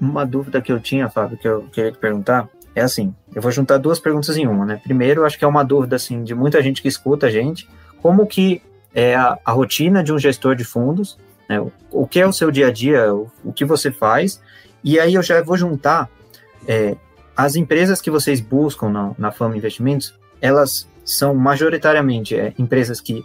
[0.00, 3.50] uma dúvida que eu tinha, Fábio, que eu queria te perguntar é assim: eu vou
[3.50, 4.80] juntar duas perguntas em uma, né?
[4.82, 7.68] Primeiro, acho que é uma dúvida assim de muita gente que escuta a gente
[8.02, 8.62] como que
[8.94, 11.18] é a, a rotina de um gestor de fundos,
[11.48, 14.40] né, o, o, que é o seu dia a dia, o, o, que você faz,
[14.82, 16.08] e aí eu já vou juntar
[16.66, 16.96] é,
[17.36, 23.24] as empresas que vocês buscam na, na Fama Investimentos, elas são majoritariamente é, empresas que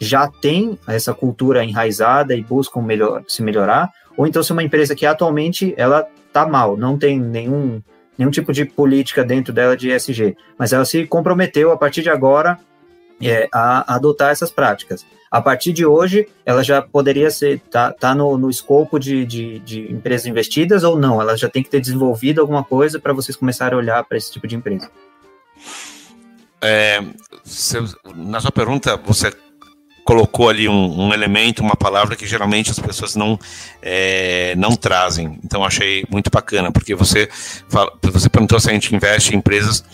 [0.00, 4.94] já têm essa cultura enraizada e buscam melhor, se melhorar, ou então se uma empresa
[4.94, 7.80] que atualmente ela está mal, não tem nenhum,
[8.16, 12.10] nenhum tipo de política dentro dela de ESG, mas ela se comprometeu a partir de
[12.10, 12.58] agora
[13.22, 15.04] é, a, adotar essas práticas.
[15.30, 19.58] A partir de hoje, ela já poderia ser tá, tá no, no escopo de, de,
[19.60, 21.20] de, empresas investidas ou não?
[21.20, 24.30] Ela já tem que ter desenvolvido alguma coisa para vocês começarem a olhar para esse
[24.30, 24.90] tipo de empresa.
[26.60, 27.02] É,
[28.14, 29.32] na sua pergunta, você
[30.06, 33.36] colocou ali um, um, elemento, uma palavra que geralmente as pessoas não,
[33.82, 35.36] é, não trazem.
[35.44, 37.28] Então achei muito bacana, porque você,
[37.68, 39.84] fala, você perguntou se a gente investe em empresas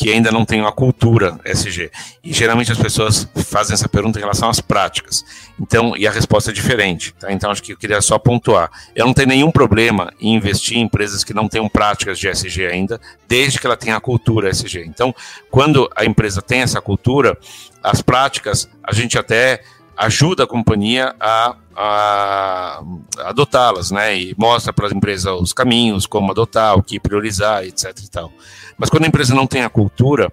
[0.00, 1.90] que ainda não tem uma cultura SG.
[2.24, 5.22] E geralmente as pessoas fazem essa pergunta em relação às práticas.
[5.60, 7.12] Então, e a resposta é diferente.
[7.20, 7.30] Tá?
[7.30, 8.70] Então, acho que eu queria só pontuar.
[8.96, 12.64] Eu não tenho nenhum problema em investir em empresas que não tenham práticas de SG
[12.64, 14.86] ainda, desde que ela tenha a cultura SG.
[14.86, 15.14] Então,
[15.50, 17.36] quando a empresa tem essa cultura,
[17.82, 19.60] as práticas, a gente até
[20.00, 22.82] ajuda a companhia a, a
[23.26, 24.16] adotá-las, né?
[24.16, 27.96] E mostra para as empresas os caminhos, como adotar, o que priorizar, etc.
[28.02, 28.32] E tal.
[28.78, 30.32] Mas quando a empresa não tem a cultura,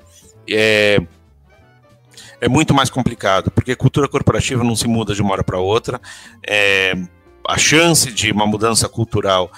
[0.50, 1.02] é,
[2.40, 6.00] é muito mais complicado, porque cultura corporativa não se muda de uma hora para outra.
[6.48, 6.94] É,
[7.46, 9.52] a chance de uma mudança cultural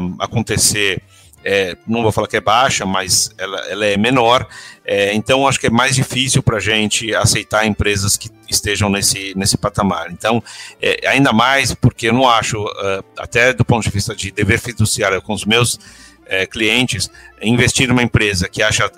[0.00, 1.02] um, acontecer
[1.44, 4.46] é, não vou falar que é baixa, mas ela, ela é menor.
[4.84, 9.32] É, então, acho que é mais difícil para a gente aceitar empresas que estejam nesse,
[9.36, 10.10] nesse patamar.
[10.10, 10.42] Então,
[10.80, 14.58] é, ainda mais porque eu não acho, uh, até do ponto de vista de dever
[14.58, 15.78] fiduciário com os meus
[16.26, 18.90] é, clientes, investir numa empresa que acha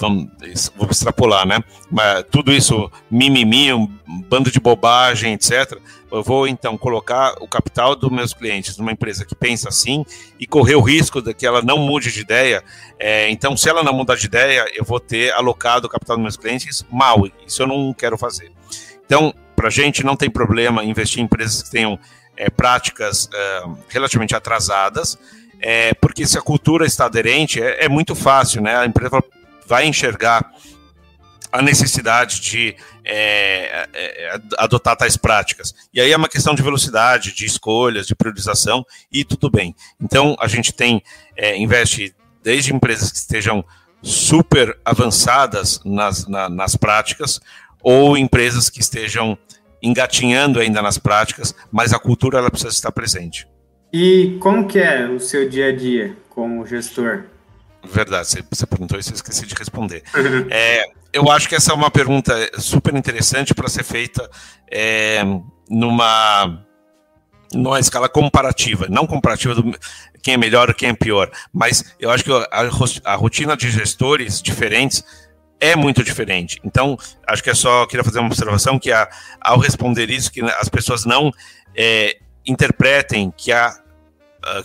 [0.00, 0.28] vamos,
[0.90, 1.62] extrapolar, né?
[1.90, 3.86] Mas tudo isso, mimimi, um
[4.28, 5.78] bando de bobagem, etc.
[6.10, 10.04] Eu vou então colocar o capital dos meus clientes numa empresa que pensa assim
[10.38, 12.64] e correr o risco de que ela não mude de ideia.
[12.98, 16.22] É, então, se ela não mudar de ideia, eu vou ter alocado o capital dos
[16.22, 17.28] meus clientes mal.
[17.46, 18.50] Isso eu não quero fazer.
[19.04, 21.98] Então, para a gente não tem problema investir em empresas que tenham
[22.36, 25.18] é, práticas é, relativamente atrasadas,
[25.60, 28.76] é, porque se a cultura está aderente, é, é muito fácil, né?
[28.76, 29.22] A empresa
[29.70, 30.52] vai enxergar
[31.52, 35.72] a necessidade de é, é, adotar tais práticas.
[35.94, 39.74] E aí é uma questão de velocidade, de escolhas, de priorização, e tudo bem.
[40.00, 41.00] Então, a gente tem,
[41.36, 43.64] é, investe desde empresas que estejam
[44.02, 47.40] super avançadas nas, na, nas práticas,
[47.80, 49.38] ou empresas que estejam
[49.80, 53.46] engatinhando ainda nas práticas, mas a cultura ela precisa estar presente.
[53.92, 57.24] E como que é o seu dia a dia como gestor?
[57.84, 60.02] Verdade, você, perguntou isso, eu esqueci de responder.
[60.50, 64.28] É, eu acho que essa é uma pergunta super interessante para ser feita
[64.70, 65.22] é,
[65.68, 66.64] numa,
[67.52, 69.74] numa escala comparativa, não comparativa do
[70.22, 72.68] quem é melhor ou quem é pior, mas eu acho que a,
[73.04, 75.02] a rotina de gestores diferentes
[75.58, 76.60] é muito diferente.
[76.64, 79.08] Então, acho que é só queria fazer uma observação que a,
[79.40, 81.30] ao responder isso, que as pessoas não
[81.76, 82.16] é,
[82.46, 83.74] interpretem que, a,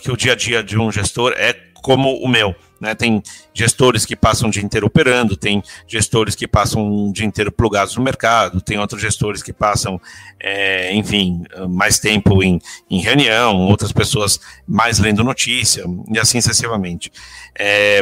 [0.00, 2.54] que o dia a dia de um gestor é como o meu.
[2.80, 2.94] Né?
[2.94, 3.22] Tem
[3.54, 7.96] gestores que passam o dia inteiro operando, tem gestores que passam o dia inteiro plugados
[7.96, 10.00] no mercado, tem outros gestores que passam,
[10.40, 12.60] é, enfim, mais tempo em,
[12.90, 17.10] em, reunião, outras pessoas mais lendo notícia, e assim sucessivamente.
[17.58, 18.00] É,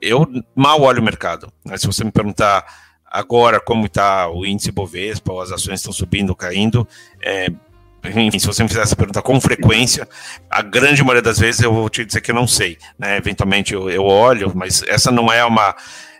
[0.00, 1.52] eu mal olho o mercado.
[1.64, 1.76] Né?
[1.76, 2.64] Se você me perguntar
[3.06, 6.86] agora como está o índice Bovespa, as ações estão subindo, caindo,
[7.22, 7.48] é,
[8.08, 10.08] enfim, se você me fizesse essa pergunta com frequência,
[10.50, 12.78] a grande maioria das vezes eu vou te dizer que não sei.
[12.98, 13.16] Né?
[13.16, 15.74] Eventualmente eu, eu olho, mas essa não é uma.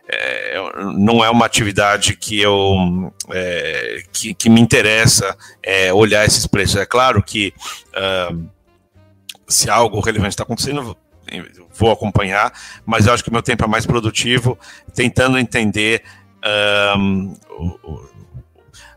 [0.09, 0.57] É,
[0.95, 6.77] não é uma atividade que eu é, que, que, me interessa é, olhar esses preços.
[6.77, 7.53] É claro que
[7.89, 8.49] uh,
[9.49, 10.97] se algo relevante está acontecendo,
[11.75, 12.53] vou acompanhar,
[12.85, 14.57] mas eu acho que meu tempo é mais produtivo,
[14.95, 16.05] tentando entender
[16.97, 17.35] um,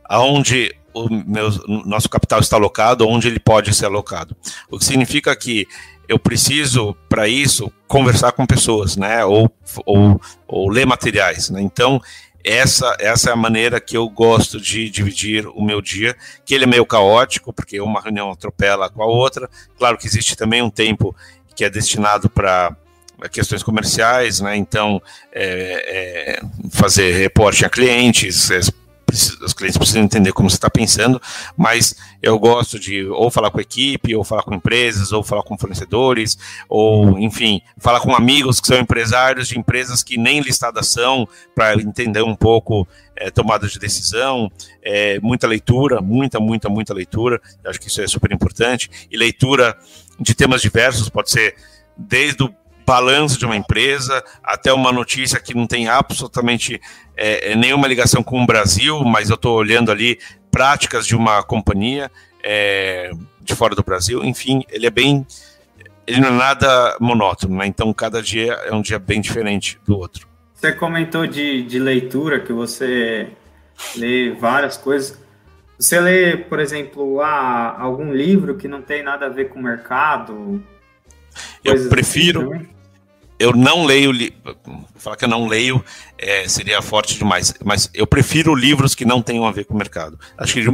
[0.06, 0.76] aonde
[1.06, 1.50] o meu,
[1.86, 4.36] nosso capital está alocado, onde ele pode ser alocado.
[4.70, 5.68] O que significa que
[6.08, 9.24] eu preciso, para isso, conversar com pessoas, né?
[9.24, 9.52] Ou,
[9.86, 11.52] ou, ou ler materiais.
[11.52, 11.62] Né?
[11.62, 12.02] Então,
[12.44, 16.64] essa, essa é a maneira que eu gosto de dividir o meu dia, que ele
[16.64, 19.50] é meio caótico, porque uma reunião atropela com a outra.
[19.78, 21.16] Claro que existe também um tempo
[21.56, 22.76] que é destinado para
[23.32, 24.56] questões comerciais, né?
[24.56, 26.42] Então, é, é,
[26.72, 28.50] fazer reporte a clientes,
[29.10, 31.22] os clientes precisam entender como você está pensando,
[31.58, 35.44] mas eu gosto de ou falar com a equipe, ou falar com empresas, ou falar
[35.44, 36.38] com fornecedores,
[36.68, 41.74] ou, enfim, falar com amigos que são empresários de empresas que nem listadas são, para
[41.76, 44.52] entender um pouco é, tomada de decisão,
[44.82, 49.18] é, muita leitura, muita, muita, muita leitura, eu acho que isso é super importante, e
[49.18, 49.78] leitura
[50.20, 51.56] de temas diversos, pode ser
[51.98, 52.54] desde o
[52.90, 56.82] balanço de uma empresa, até uma notícia que não tem absolutamente
[57.16, 60.18] é, é nenhuma ligação com o Brasil, mas eu estou olhando ali
[60.50, 62.10] práticas de uma companhia
[62.44, 64.24] é, de fora do Brasil.
[64.24, 65.24] Enfim, ele é bem.
[66.08, 67.68] Ele não é nada monótono, né?
[67.68, 70.28] Então cada dia é um dia bem diferente do outro.
[70.56, 73.28] Você comentou de, de leitura, que você
[73.96, 75.16] lê várias coisas.
[75.78, 79.64] Você lê, por exemplo, ah, algum livro que não tem nada a ver com o
[79.64, 80.60] mercado?
[81.64, 82.52] Eu prefiro.
[82.52, 82.79] Assim
[83.40, 84.12] eu não leio,
[84.98, 85.84] falar que eu não leio
[86.18, 89.78] é, seria forte demais, mas eu prefiro livros que não tenham a ver com o
[89.78, 90.20] mercado.
[90.38, 90.66] Acho que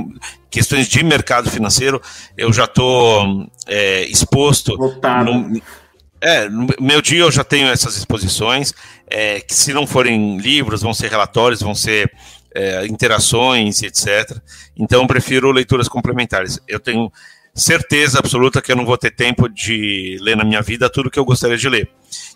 [0.50, 2.02] questões de mercado financeiro
[2.36, 4.76] eu já estou é, exposto.
[4.78, 5.62] No,
[6.20, 8.74] é, no meu dia eu já tenho essas exposições,
[9.08, 12.12] é, que se não forem livros, vão ser relatórios, vão ser
[12.56, 14.40] é, interações, etc.
[14.76, 16.60] Então eu prefiro leituras complementares.
[16.68, 17.12] Eu tenho
[17.56, 21.18] certeza absoluta que eu não vou ter tempo de ler na minha vida tudo que
[21.18, 21.90] eu gostaria de ler.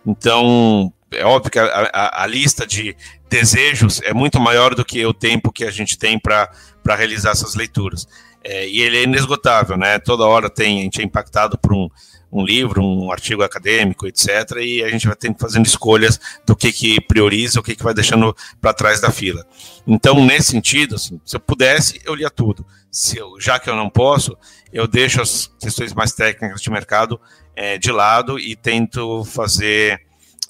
[0.05, 2.95] Então, é óbvio que a, a, a lista de
[3.29, 6.49] desejos é muito maior do que o tempo que a gente tem para
[6.95, 8.07] realizar essas leituras.
[8.43, 9.99] É, e ele é inesgotável, né?
[9.99, 11.89] Toda hora tem, a gente é impactado por um,
[12.31, 14.57] um livro, um artigo acadêmico, etc.
[14.61, 17.93] E a gente vai ter fazendo escolhas do que, que prioriza, o que, que vai
[17.93, 19.45] deixando para trás da fila.
[19.87, 22.65] Então, nesse sentido, assim, se eu pudesse, eu lia tudo.
[22.91, 24.37] Se eu, já que eu não posso,
[24.71, 27.19] eu deixo as questões mais técnicas de mercado
[27.55, 30.01] é, de lado e tento fazer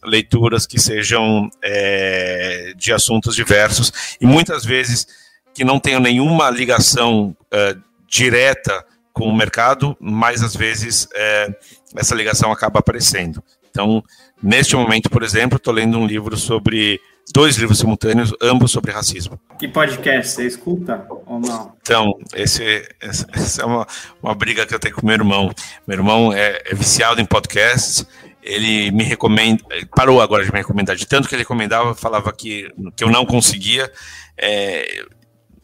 [0.04, 5.06] leituras que sejam é, de assuntos diversos e muitas vezes
[5.54, 7.76] que não tenham nenhuma ligação é,
[8.08, 8.86] direta
[9.20, 11.54] com o mercado, mas às vezes é,
[11.94, 13.44] essa ligação acaba aparecendo.
[13.70, 14.02] Então,
[14.42, 17.02] neste momento, por exemplo, estou lendo um livro sobre
[17.34, 19.38] dois livros simultâneos, ambos sobre racismo.
[19.60, 21.74] Que podcast você escuta ou não?
[21.82, 23.86] Então, esse, essa é uma,
[24.24, 25.52] uma briga que eu tenho com meu irmão.
[25.86, 28.08] Meu irmão é, é viciado em podcasts.
[28.42, 29.62] Ele me recomenda,
[29.94, 33.26] parou agora de me recomendar, de tanto que ele recomendava, falava que, que eu não
[33.26, 33.92] conseguia.
[34.38, 35.04] É,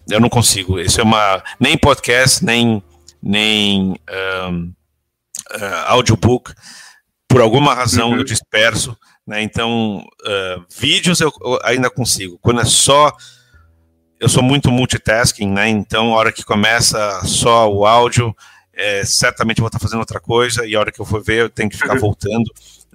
[0.10, 0.78] eu não consigo.
[0.78, 2.84] Isso é uma nem podcast, nem
[3.26, 4.00] nem
[4.52, 4.74] um,
[5.52, 6.54] uh, audiobook.
[7.28, 8.18] Por alguma razão uhum.
[8.18, 8.96] eu disperso
[9.26, 9.42] né?
[9.42, 12.38] Então, uh, vídeos eu, eu, ainda consigo.
[12.42, 13.12] Quando é só.
[14.20, 15.68] Eu sou muito multitasking, né?
[15.68, 18.34] Então, a hora que começa só o áudio,
[18.74, 21.50] é, certamente vou estar fazendo outra coisa, e a hora que eu for ver, eu
[21.50, 22.00] tenho que ficar uhum.
[22.00, 22.50] voltando.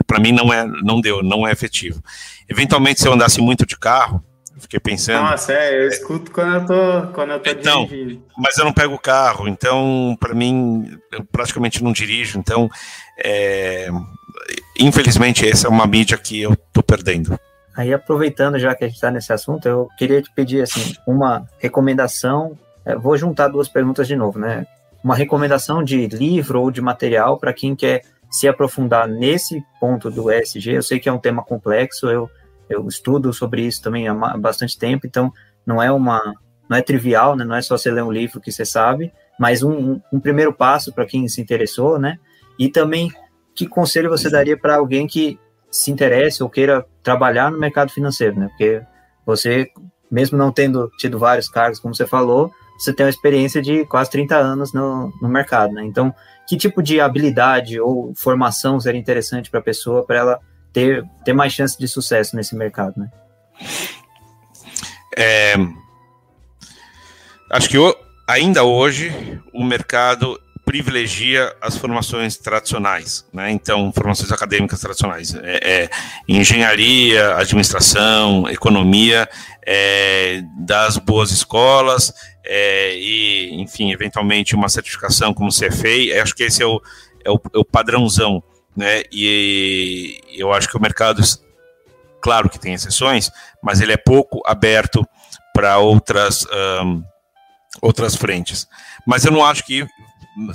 [0.07, 2.03] Para mim, não, é, não deu, não é efetivo.
[2.49, 4.25] Eventualmente, se eu andasse muito de carro,
[4.59, 5.23] fiquei pensando.
[5.23, 8.23] Nossa, é, eu escuto quando eu tô, quando eu tô então, dirigindo.
[8.37, 12.39] Mas eu não pego o carro, então, para mim, eu praticamente não dirijo.
[12.39, 12.69] Então,
[13.23, 13.89] é,
[14.79, 17.39] infelizmente, essa é uma mídia que eu tô perdendo.
[17.77, 21.47] Aí, aproveitando já que a gente está nesse assunto, eu queria te pedir assim uma
[21.59, 22.59] recomendação.
[22.85, 24.67] É, vou juntar duas perguntas de novo, né?
[25.03, 30.31] Uma recomendação de livro ou de material para quem quer se aprofundar nesse ponto do
[30.31, 30.73] ESG.
[30.73, 32.31] Eu sei que é um tema complexo, eu,
[32.71, 35.33] eu estudo sobre isso também há bastante tempo, então
[35.67, 36.35] não é uma
[36.69, 37.45] não é trivial, né?
[37.45, 40.93] Não é só você ler um livro que você sabe, mas um, um, primeiro passo
[40.93, 42.17] para quem se interessou, né?
[42.57, 43.11] E também
[43.57, 45.37] que conselho você daria para alguém que
[45.69, 48.47] se interesse ou queira trabalhar no mercado financeiro, né?
[48.49, 48.81] Porque
[49.27, 49.69] você,
[50.09, 54.11] mesmo não tendo tido vários cargos, como você falou, você tem uma experiência de quase
[54.11, 55.85] 30 anos no, no mercado, né?
[55.85, 56.15] Então,
[56.47, 60.41] que tipo de habilidade ou formação seria interessante para a pessoa para ela
[60.73, 63.11] ter, ter mais chance de sucesso nesse mercado, né?
[65.17, 65.55] É,
[67.51, 67.77] acho que
[68.27, 73.51] ainda hoje o mercado privilegia as formações tradicionais, né?
[73.51, 75.91] Então, formações acadêmicas tradicionais, é, é
[76.29, 79.29] engenharia, administração, economia,
[79.67, 82.15] é, das boas escolas
[82.45, 86.23] é, e, enfim, eventualmente uma certificação como CFA.
[86.23, 86.81] Acho que esse é o
[87.25, 88.43] é o, é o padrãozão,
[88.77, 89.03] né?
[89.13, 91.23] E eu acho que o mercado,
[92.21, 93.31] claro que tem exceções,
[93.63, 95.07] mas ele é pouco aberto
[95.53, 96.47] para outras,
[96.83, 97.03] um,
[97.83, 98.67] outras frentes.
[99.07, 99.87] Mas eu não acho que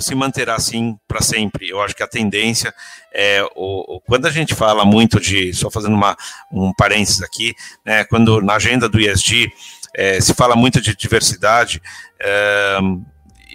[0.00, 1.68] se manterá assim para sempre.
[1.68, 2.74] Eu acho que a tendência
[3.12, 6.16] é o, o, quando a gente fala muito de, só fazendo uma,
[6.50, 7.54] um parênteses aqui,
[7.84, 9.50] né, quando na agenda do ISD
[9.94, 11.80] é, se fala muito de diversidade,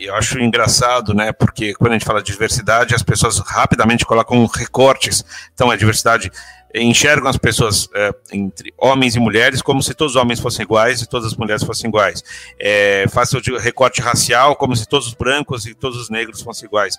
[0.06, 1.32] eu acho engraçado, né?
[1.32, 5.24] Porque quando a gente fala de diversidade, as pessoas rapidamente colocam recortes.
[5.54, 6.32] Então, a diversidade
[6.74, 11.02] enxergam as pessoas é, entre homens e mulheres como se todos os homens fossem iguais
[11.02, 12.24] e todas as mulheres fossem iguais.
[12.60, 16.68] É, faça o recorte racial como se todos os brancos e todos os negros fossem
[16.68, 16.98] iguais.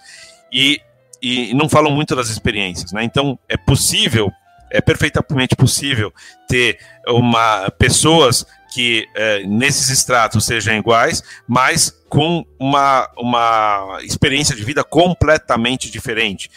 [0.53, 0.81] E,
[1.21, 3.03] e não falam muito das experiências, né?
[3.03, 4.31] Então, é possível,
[4.71, 6.13] é perfeitamente possível
[6.47, 14.65] ter uma pessoas que é, nesses estratos sejam iguais, mas com uma, uma experiência de
[14.65, 16.51] vida completamente diferente.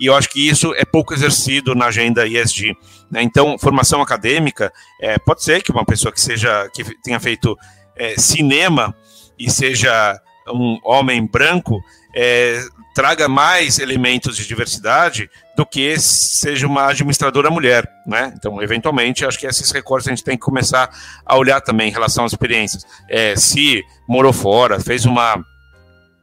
[0.00, 2.76] E eu acho que isso é pouco exercido na agenda ESG.
[3.10, 3.22] Né?
[3.22, 7.56] Então, formação acadêmica, é, pode ser que uma pessoa que seja que tenha feito
[7.96, 8.94] é, cinema
[9.38, 11.82] e seja um homem branco
[12.14, 12.62] é,
[12.94, 15.28] traga mais elementos de diversidade
[15.58, 18.32] do que seja uma administradora mulher, né?
[18.36, 20.88] Então, eventualmente, acho que esses recortes a gente tem que começar
[21.26, 22.86] a olhar também em relação às experiências.
[23.08, 25.44] É, se morou fora, fez uma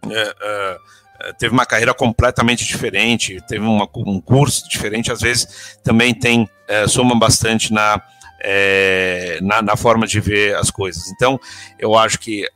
[0.10, 6.14] é, é, teve uma carreira completamente diferente, teve uma, um curso diferente, às vezes também
[6.14, 8.02] tem é, soma bastante na,
[8.42, 11.10] é, na, na forma de ver as coisas.
[11.10, 11.38] Então,
[11.78, 12.50] eu acho que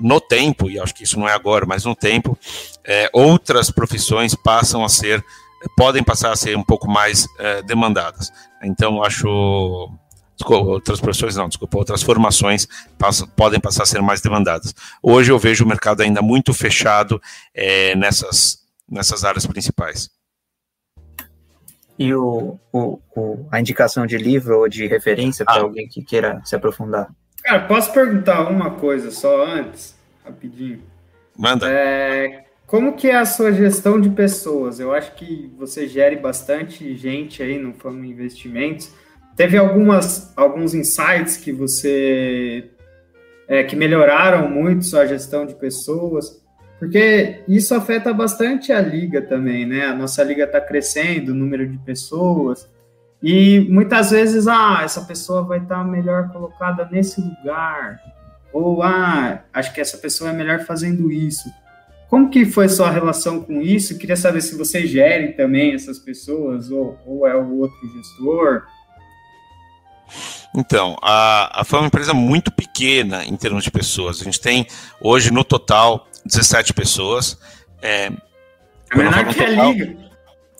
[0.00, 2.38] no tempo, e acho que isso não é agora, mas no tempo,
[2.84, 5.24] é, outras profissões passam a ser,
[5.76, 8.32] podem passar a ser um pouco mais é, demandadas.
[8.62, 9.90] Então, acho.
[10.36, 14.72] Desculpa, outras profissões não, desculpa, outras formações passam, podem passar a ser mais demandadas.
[15.02, 17.20] Hoje eu vejo o mercado ainda muito fechado
[17.52, 20.08] é, nessas, nessas áreas principais.
[21.98, 25.62] E o, o, o, a indicação de livro ou de referência para ah.
[25.62, 27.08] alguém que queira se aprofundar?
[27.42, 29.96] Cara, posso perguntar uma coisa só antes?
[30.24, 30.82] Rapidinho.
[31.36, 31.68] Manda.
[31.68, 34.78] É, como que é a sua gestão de pessoas?
[34.78, 38.92] Eu acho que você gere bastante gente aí no Fama Investimentos.
[39.34, 42.68] Teve algumas, alguns insights que você
[43.48, 46.44] é, que melhoraram muito sua gestão de pessoas,
[46.78, 49.86] porque isso afeta bastante a liga também, né?
[49.86, 52.70] A nossa liga está crescendo, o número de pessoas.
[53.22, 57.98] E muitas vezes, ah, essa pessoa vai estar melhor colocada nesse lugar,
[58.52, 61.48] ou ah, acho que essa pessoa é melhor fazendo isso.
[62.08, 63.98] Como que foi sua relação com isso?
[63.98, 68.62] Queria saber se você gere também essas pessoas, ou, ou é o outro gestor.
[70.56, 74.20] Então, a, a foi uma empresa muito pequena em termos de pessoas.
[74.20, 74.66] A gente tem
[75.00, 77.38] hoje no total 17 pessoas.
[77.82, 78.06] É,
[78.90, 79.96] é menor que total, a liga.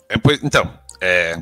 [0.07, 0.71] É, então,
[1.01, 1.41] é,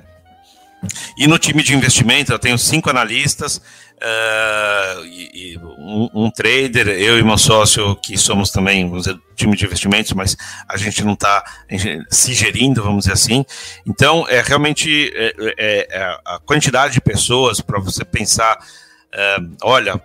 [1.17, 3.57] e no time de investimento, eu tenho cinco analistas,
[3.97, 9.19] uh, e, e um, um, trader, eu e meu sócio, que somos também, vamos dizer,
[9.36, 11.43] time de investimentos, mas a gente não está
[12.09, 13.45] se gerindo, vamos dizer assim.
[13.86, 20.01] Então, é realmente é, é, é a quantidade de pessoas para você pensar, uh, olha,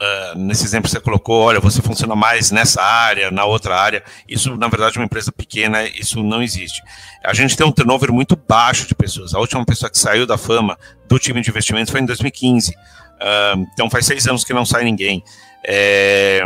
[0.00, 4.02] Uh, nesse exemplo que você colocou, olha, você funciona mais nessa área, na outra área.
[4.26, 6.82] Isso, na verdade, é uma empresa pequena, isso não existe.
[7.22, 9.34] A gente tem um turnover muito baixo de pessoas.
[9.34, 12.70] A última pessoa que saiu da fama do time de investimentos foi em 2015.
[12.70, 12.74] Uh,
[13.20, 15.22] ah, então, faz seis anos que não sai ninguém.
[15.62, 16.42] É,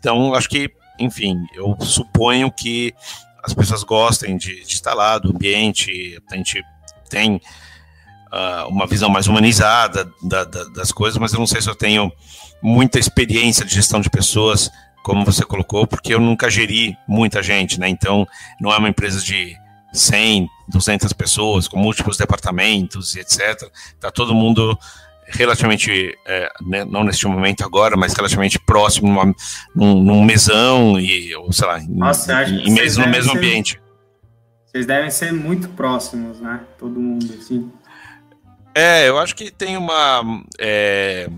[0.00, 2.92] então, acho que, enfim, eu suponho que
[3.40, 6.60] as pessoas gostem de, de estar lá, do ambiente, a gente
[7.08, 7.40] tem
[8.32, 11.74] uh, uma visão mais humanizada da, da, das coisas, mas eu não sei se eu
[11.74, 12.12] tenho
[12.62, 14.70] muita experiência de gestão de pessoas,
[15.02, 17.88] como você colocou, porque eu nunca geri muita gente, né?
[17.88, 18.26] Então,
[18.60, 19.56] não é uma empresa de
[19.92, 23.70] 100, 200 pessoas, com múltiplos departamentos e etc.
[24.00, 24.76] Tá todo mundo
[25.28, 29.34] relativamente, é, né, não neste momento agora, mas relativamente próximo numa,
[29.74, 33.80] num, num mesão e, ou sei lá, Nossa, em, em mesmo, no mesmo ser, ambiente.
[34.66, 36.60] Vocês devem ser muito próximos, né?
[36.78, 37.70] Todo mundo, assim.
[38.78, 40.22] É, eu acho que tem uma...
[40.58, 41.30] É,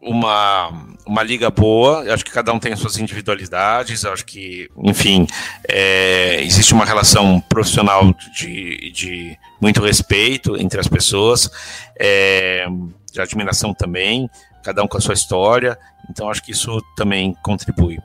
[0.00, 0.68] uma,
[1.04, 2.04] uma liga boa.
[2.04, 4.04] Eu acho que cada um tem as suas individualidades.
[4.04, 5.26] Eu acho que, enfim,
[5.68, 11.50] é, existe uma relação profissional de, de muito respeito entre as pessoas,
[11.98, 12.64] é,
[13.12, 14.30] de admiração também,
[14.62, 15.76] cada um com a sua história.
[16.08, 17.98] Então, acho que isso também contribui.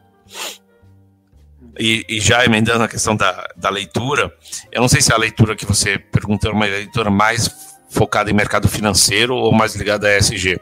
[1.78, 4.34] E, e, já emendando a questão da, da leitura,
[4.72, 8.34] eu não sei se a leitura que você perguntou é uma leitura mais focada em
[8.34, 10.60] mercado financeiro ou mais ligada a ESG.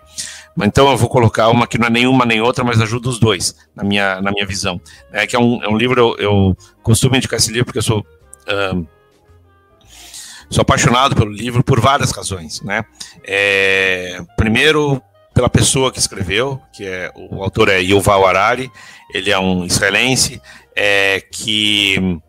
[0.63, 3.55] Então eu vou colocar uma que não é nenhuma nem outra, mas ajuda os dois,
[3.75, 4.81] na minha, na minha visão.
[5.11, 7.83] É que é um, é um livro, eu, eu costumo indicar esse livro porque eu
[7.83, 8.05] sou
[8.47, 8.87] Uh,
[10.49, 12.85] sou apaixonado pelo livro por várias razões, né?
[13.23, 15.01] É, primeiro,
[15.33, 18.71] pela pessoa que escreveu, que é o autor é Yuval Harari,
[19.13, 20.41] ele é um israelense
[20.75, 22.19] é, que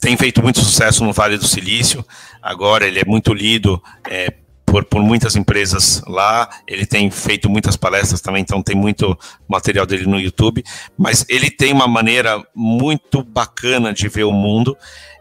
[0.00, 2.04] tem feito muito sucesso no Vale do Silício.
[2.42, 4.32] Agora ele é muito lido é,
[4.64, 6.48] por, por muitas empresas lá.
[6.66, 9.18] Ele tem feito muitas palestras também, então tem muito
[9.48, 10.62] material dele no YouTube.
[10.96, 14.76] Mas ele tem uma maneira muito bacana de ver o mundo.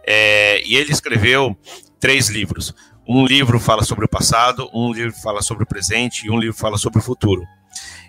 [0.05, 1.57] É, e ele escreveu
[1.99, 2.73] três livros.
[3.07, 6.55] Um livro fala sobre o passado, um livro fala sobre o presente e um livro
[6.55, 7.43] fala sobre o futuro.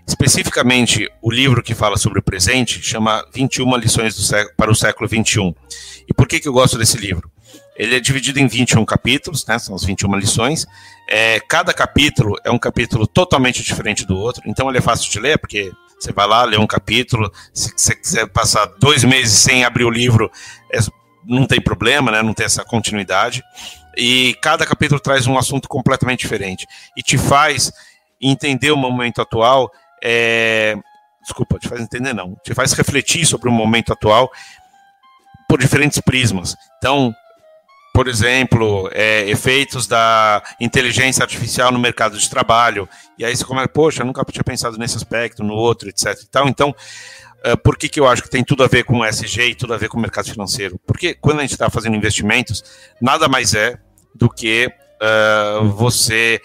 [0.09, 4.17] Especificamente, o livro que fala sobre o presente chama 21 lições
[4.57, 5.55] para o século 21.
[6.09, 7.31] E por que, que eu gosto desse livro?
[7.77, 10.67] Ele é dividido em 21 capítulos, né, são as 21 lições.
[11.09, 15.21] É, cada capítulo é um capítulo totalmente diferente do outro, então ele é fácil de
[15.21, 19.65] ler, porque você vai lá, lê um capítulo, se você quiser passar dois meses sem
[19.65, 20.31] abrir o livro,
[20.73, 20.79] é,
[21.27, 23.43] não tem problema, né, não tem essa continuidade.
[23.97, 27.73] E cada capítulo traz um assunto completamente diferente e te faz
[28.21, 29.71] entender o momento atual.
[30.03, 30.77] É,
[31.23, 34.31] desculpa, te faz entender não, te faz refletir sobre o momento atual
[35.49, 36.55] por diferentes prismas.
[36.77, 37.15] Então,
[37.99, 42.89] por exemplo, é, efeitos da inteligência artificial no mercado de trabalho.
[43.19, 46.17] E aí você começa, poxa, nunca tinha pensado nesse aspecto, no outro, etc.
[46.47, 46.73] Então,
[47.45, 49.55] uh, por que, que eu acho que tem tudo a ver com o SG e
[49.57, 50.79] tudo a ver com o mercado financeiro?
[50.87, 52.63] Porque quando a gente está fazendo investimentos,
[53.01, 53.77] nada mais é
[54.15, 54.71] do que
[55.03, 56.41] uh, você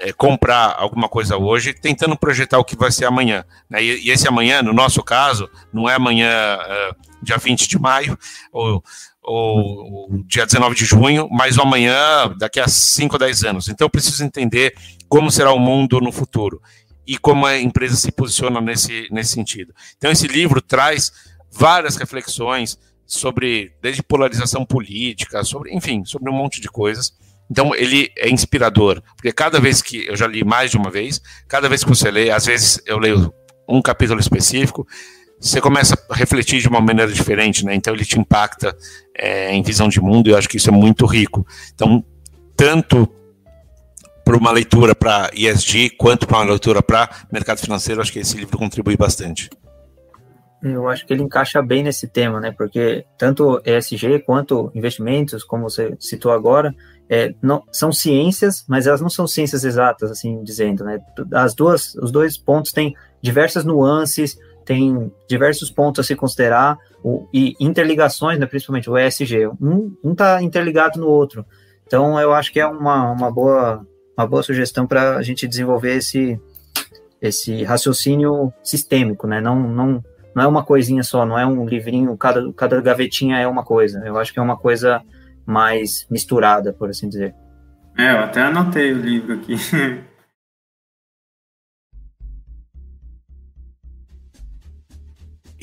[0.00, 3.44] é, comprar alguma coisa hoje, tentando projetar o que vai ser amanhã.
[3.70, 3.82] Né?
[3.82, 8.18] E, e, esse amanhã, no nosso caso, não é amanhã, uh, dia 20 de maio,
[8.52, 8.82] ou,
[9.22, 13.68] ou, dia 19 de junho, mas amanhã, daqui a 5 ou 10 anos.
[13.68, 14.74] Então, eu preciso entender
[15.08, 16.60] como será o mundo no futuro
[17.06, 19.74] e como a empresa se posiciona nesse, nesse sentido.
[19.96, 21.12] Então, esse livro traz
[21.50, 27.14] várias reflexões sobre, desde polarização política, sobre, enfim, sobre um monte de coisas
[27.50, 31.20] então ele é inspirador, porque cada vez que eu já li mais de uma vez,
[31.48, 33.32] cada vez que você lê, às vezes eu leio
[33.68, 34.86] um capítulo específico,
[35.40, 37.74] você começa a refletir de uma maneira diferente, né?
[37.74, 38.76] Então ele te impacta
[39.14, 41.46] é, em visão de mundo e eu acho que isso é muito rico.
[41.74, 42.04] Então,
[42.56, 43.08] tanto
[44.24, 48.36] para uma leitura para ESG quanto para uma leitura para mercado financeiro, acho que esse
[48.36, 49.48] livro contribui bastante.
[50.62, 52.50] Eu acho que ele encaixa bem nesse tema, né?
[52.50, 56.74] Porque tanto ESG quanto investimentos, como você citou agora,
[57.08, 60.98] é, não, são ciências, mas elas não são ciências exatas, assim dizendo, né?
[61.32, 67.28] As duas, os dois pontos têm diversas nuances, tem diversos pontos a se considerar o,
[67.32, 69.46] e interligações, né, principalmente o ESG.
[69.60, 71.46] Um está interligado no outro.
[71.86, 73.86] Então, eu acho que é uma, uma, boa,
[74.18, 76.38] uma boa sugestão para a gente desenvolver esse,
[77.22, 79.40] esse raciocínio sistêmico, né?
[79.40, 80.04] Não, não,
[80.34, 84.02] não é uma coisinha só, não é um livrinho, cada, cada gavetinha é uma coisa.
[84.04, 85.00] Eu acho que é uma coisa
[85.46, 87.36] mais misturada, por assim dizer.
[87.96, 89.54] É, eu até anotei o livro aqui.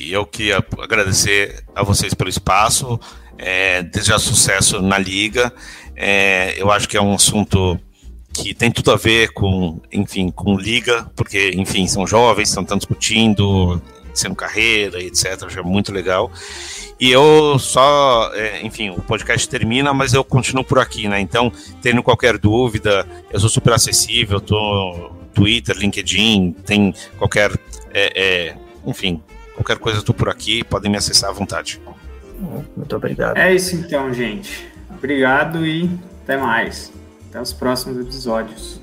[0.04, 3.00] E eu queria agradecer a vocês pelo espaço,
[3.38, 5.50] é, desejar sucesso na liga.
[5.96, 7.80] É, eu acho que é um assunto
[8.34, 13.80] que tem tudo a ver com, enfim, com liga, porque, enfim, são jovens, estão discutindo,
[14.12, 15.42] sendo carreira, etc.
[15.56, 16.30] É muito legal.
[17.00, 21.18] E eu só, é, enfim, o podcast termina, mas eu continuo por aqui, né?
[21.18, 21.50] Então,
[21.80, 27.50] tendo qualquer dúvida, eu sou super acessível, tô Twitter, LinkedIn, tem qualquer,
[27.92, 29.22] é, é, enfim,
[29.54, 31.80] qualquer coisa eu tô por aqui, podem me acessar à vontade.
[32.76, 33.36] Muito obrigado.
[33.36, 34.68] É isso então, gente.
[34.90, 35.90] Obrigado e
[36.22, 36.92] até mais.
[37.30, 38.80] Até os próximos episódios.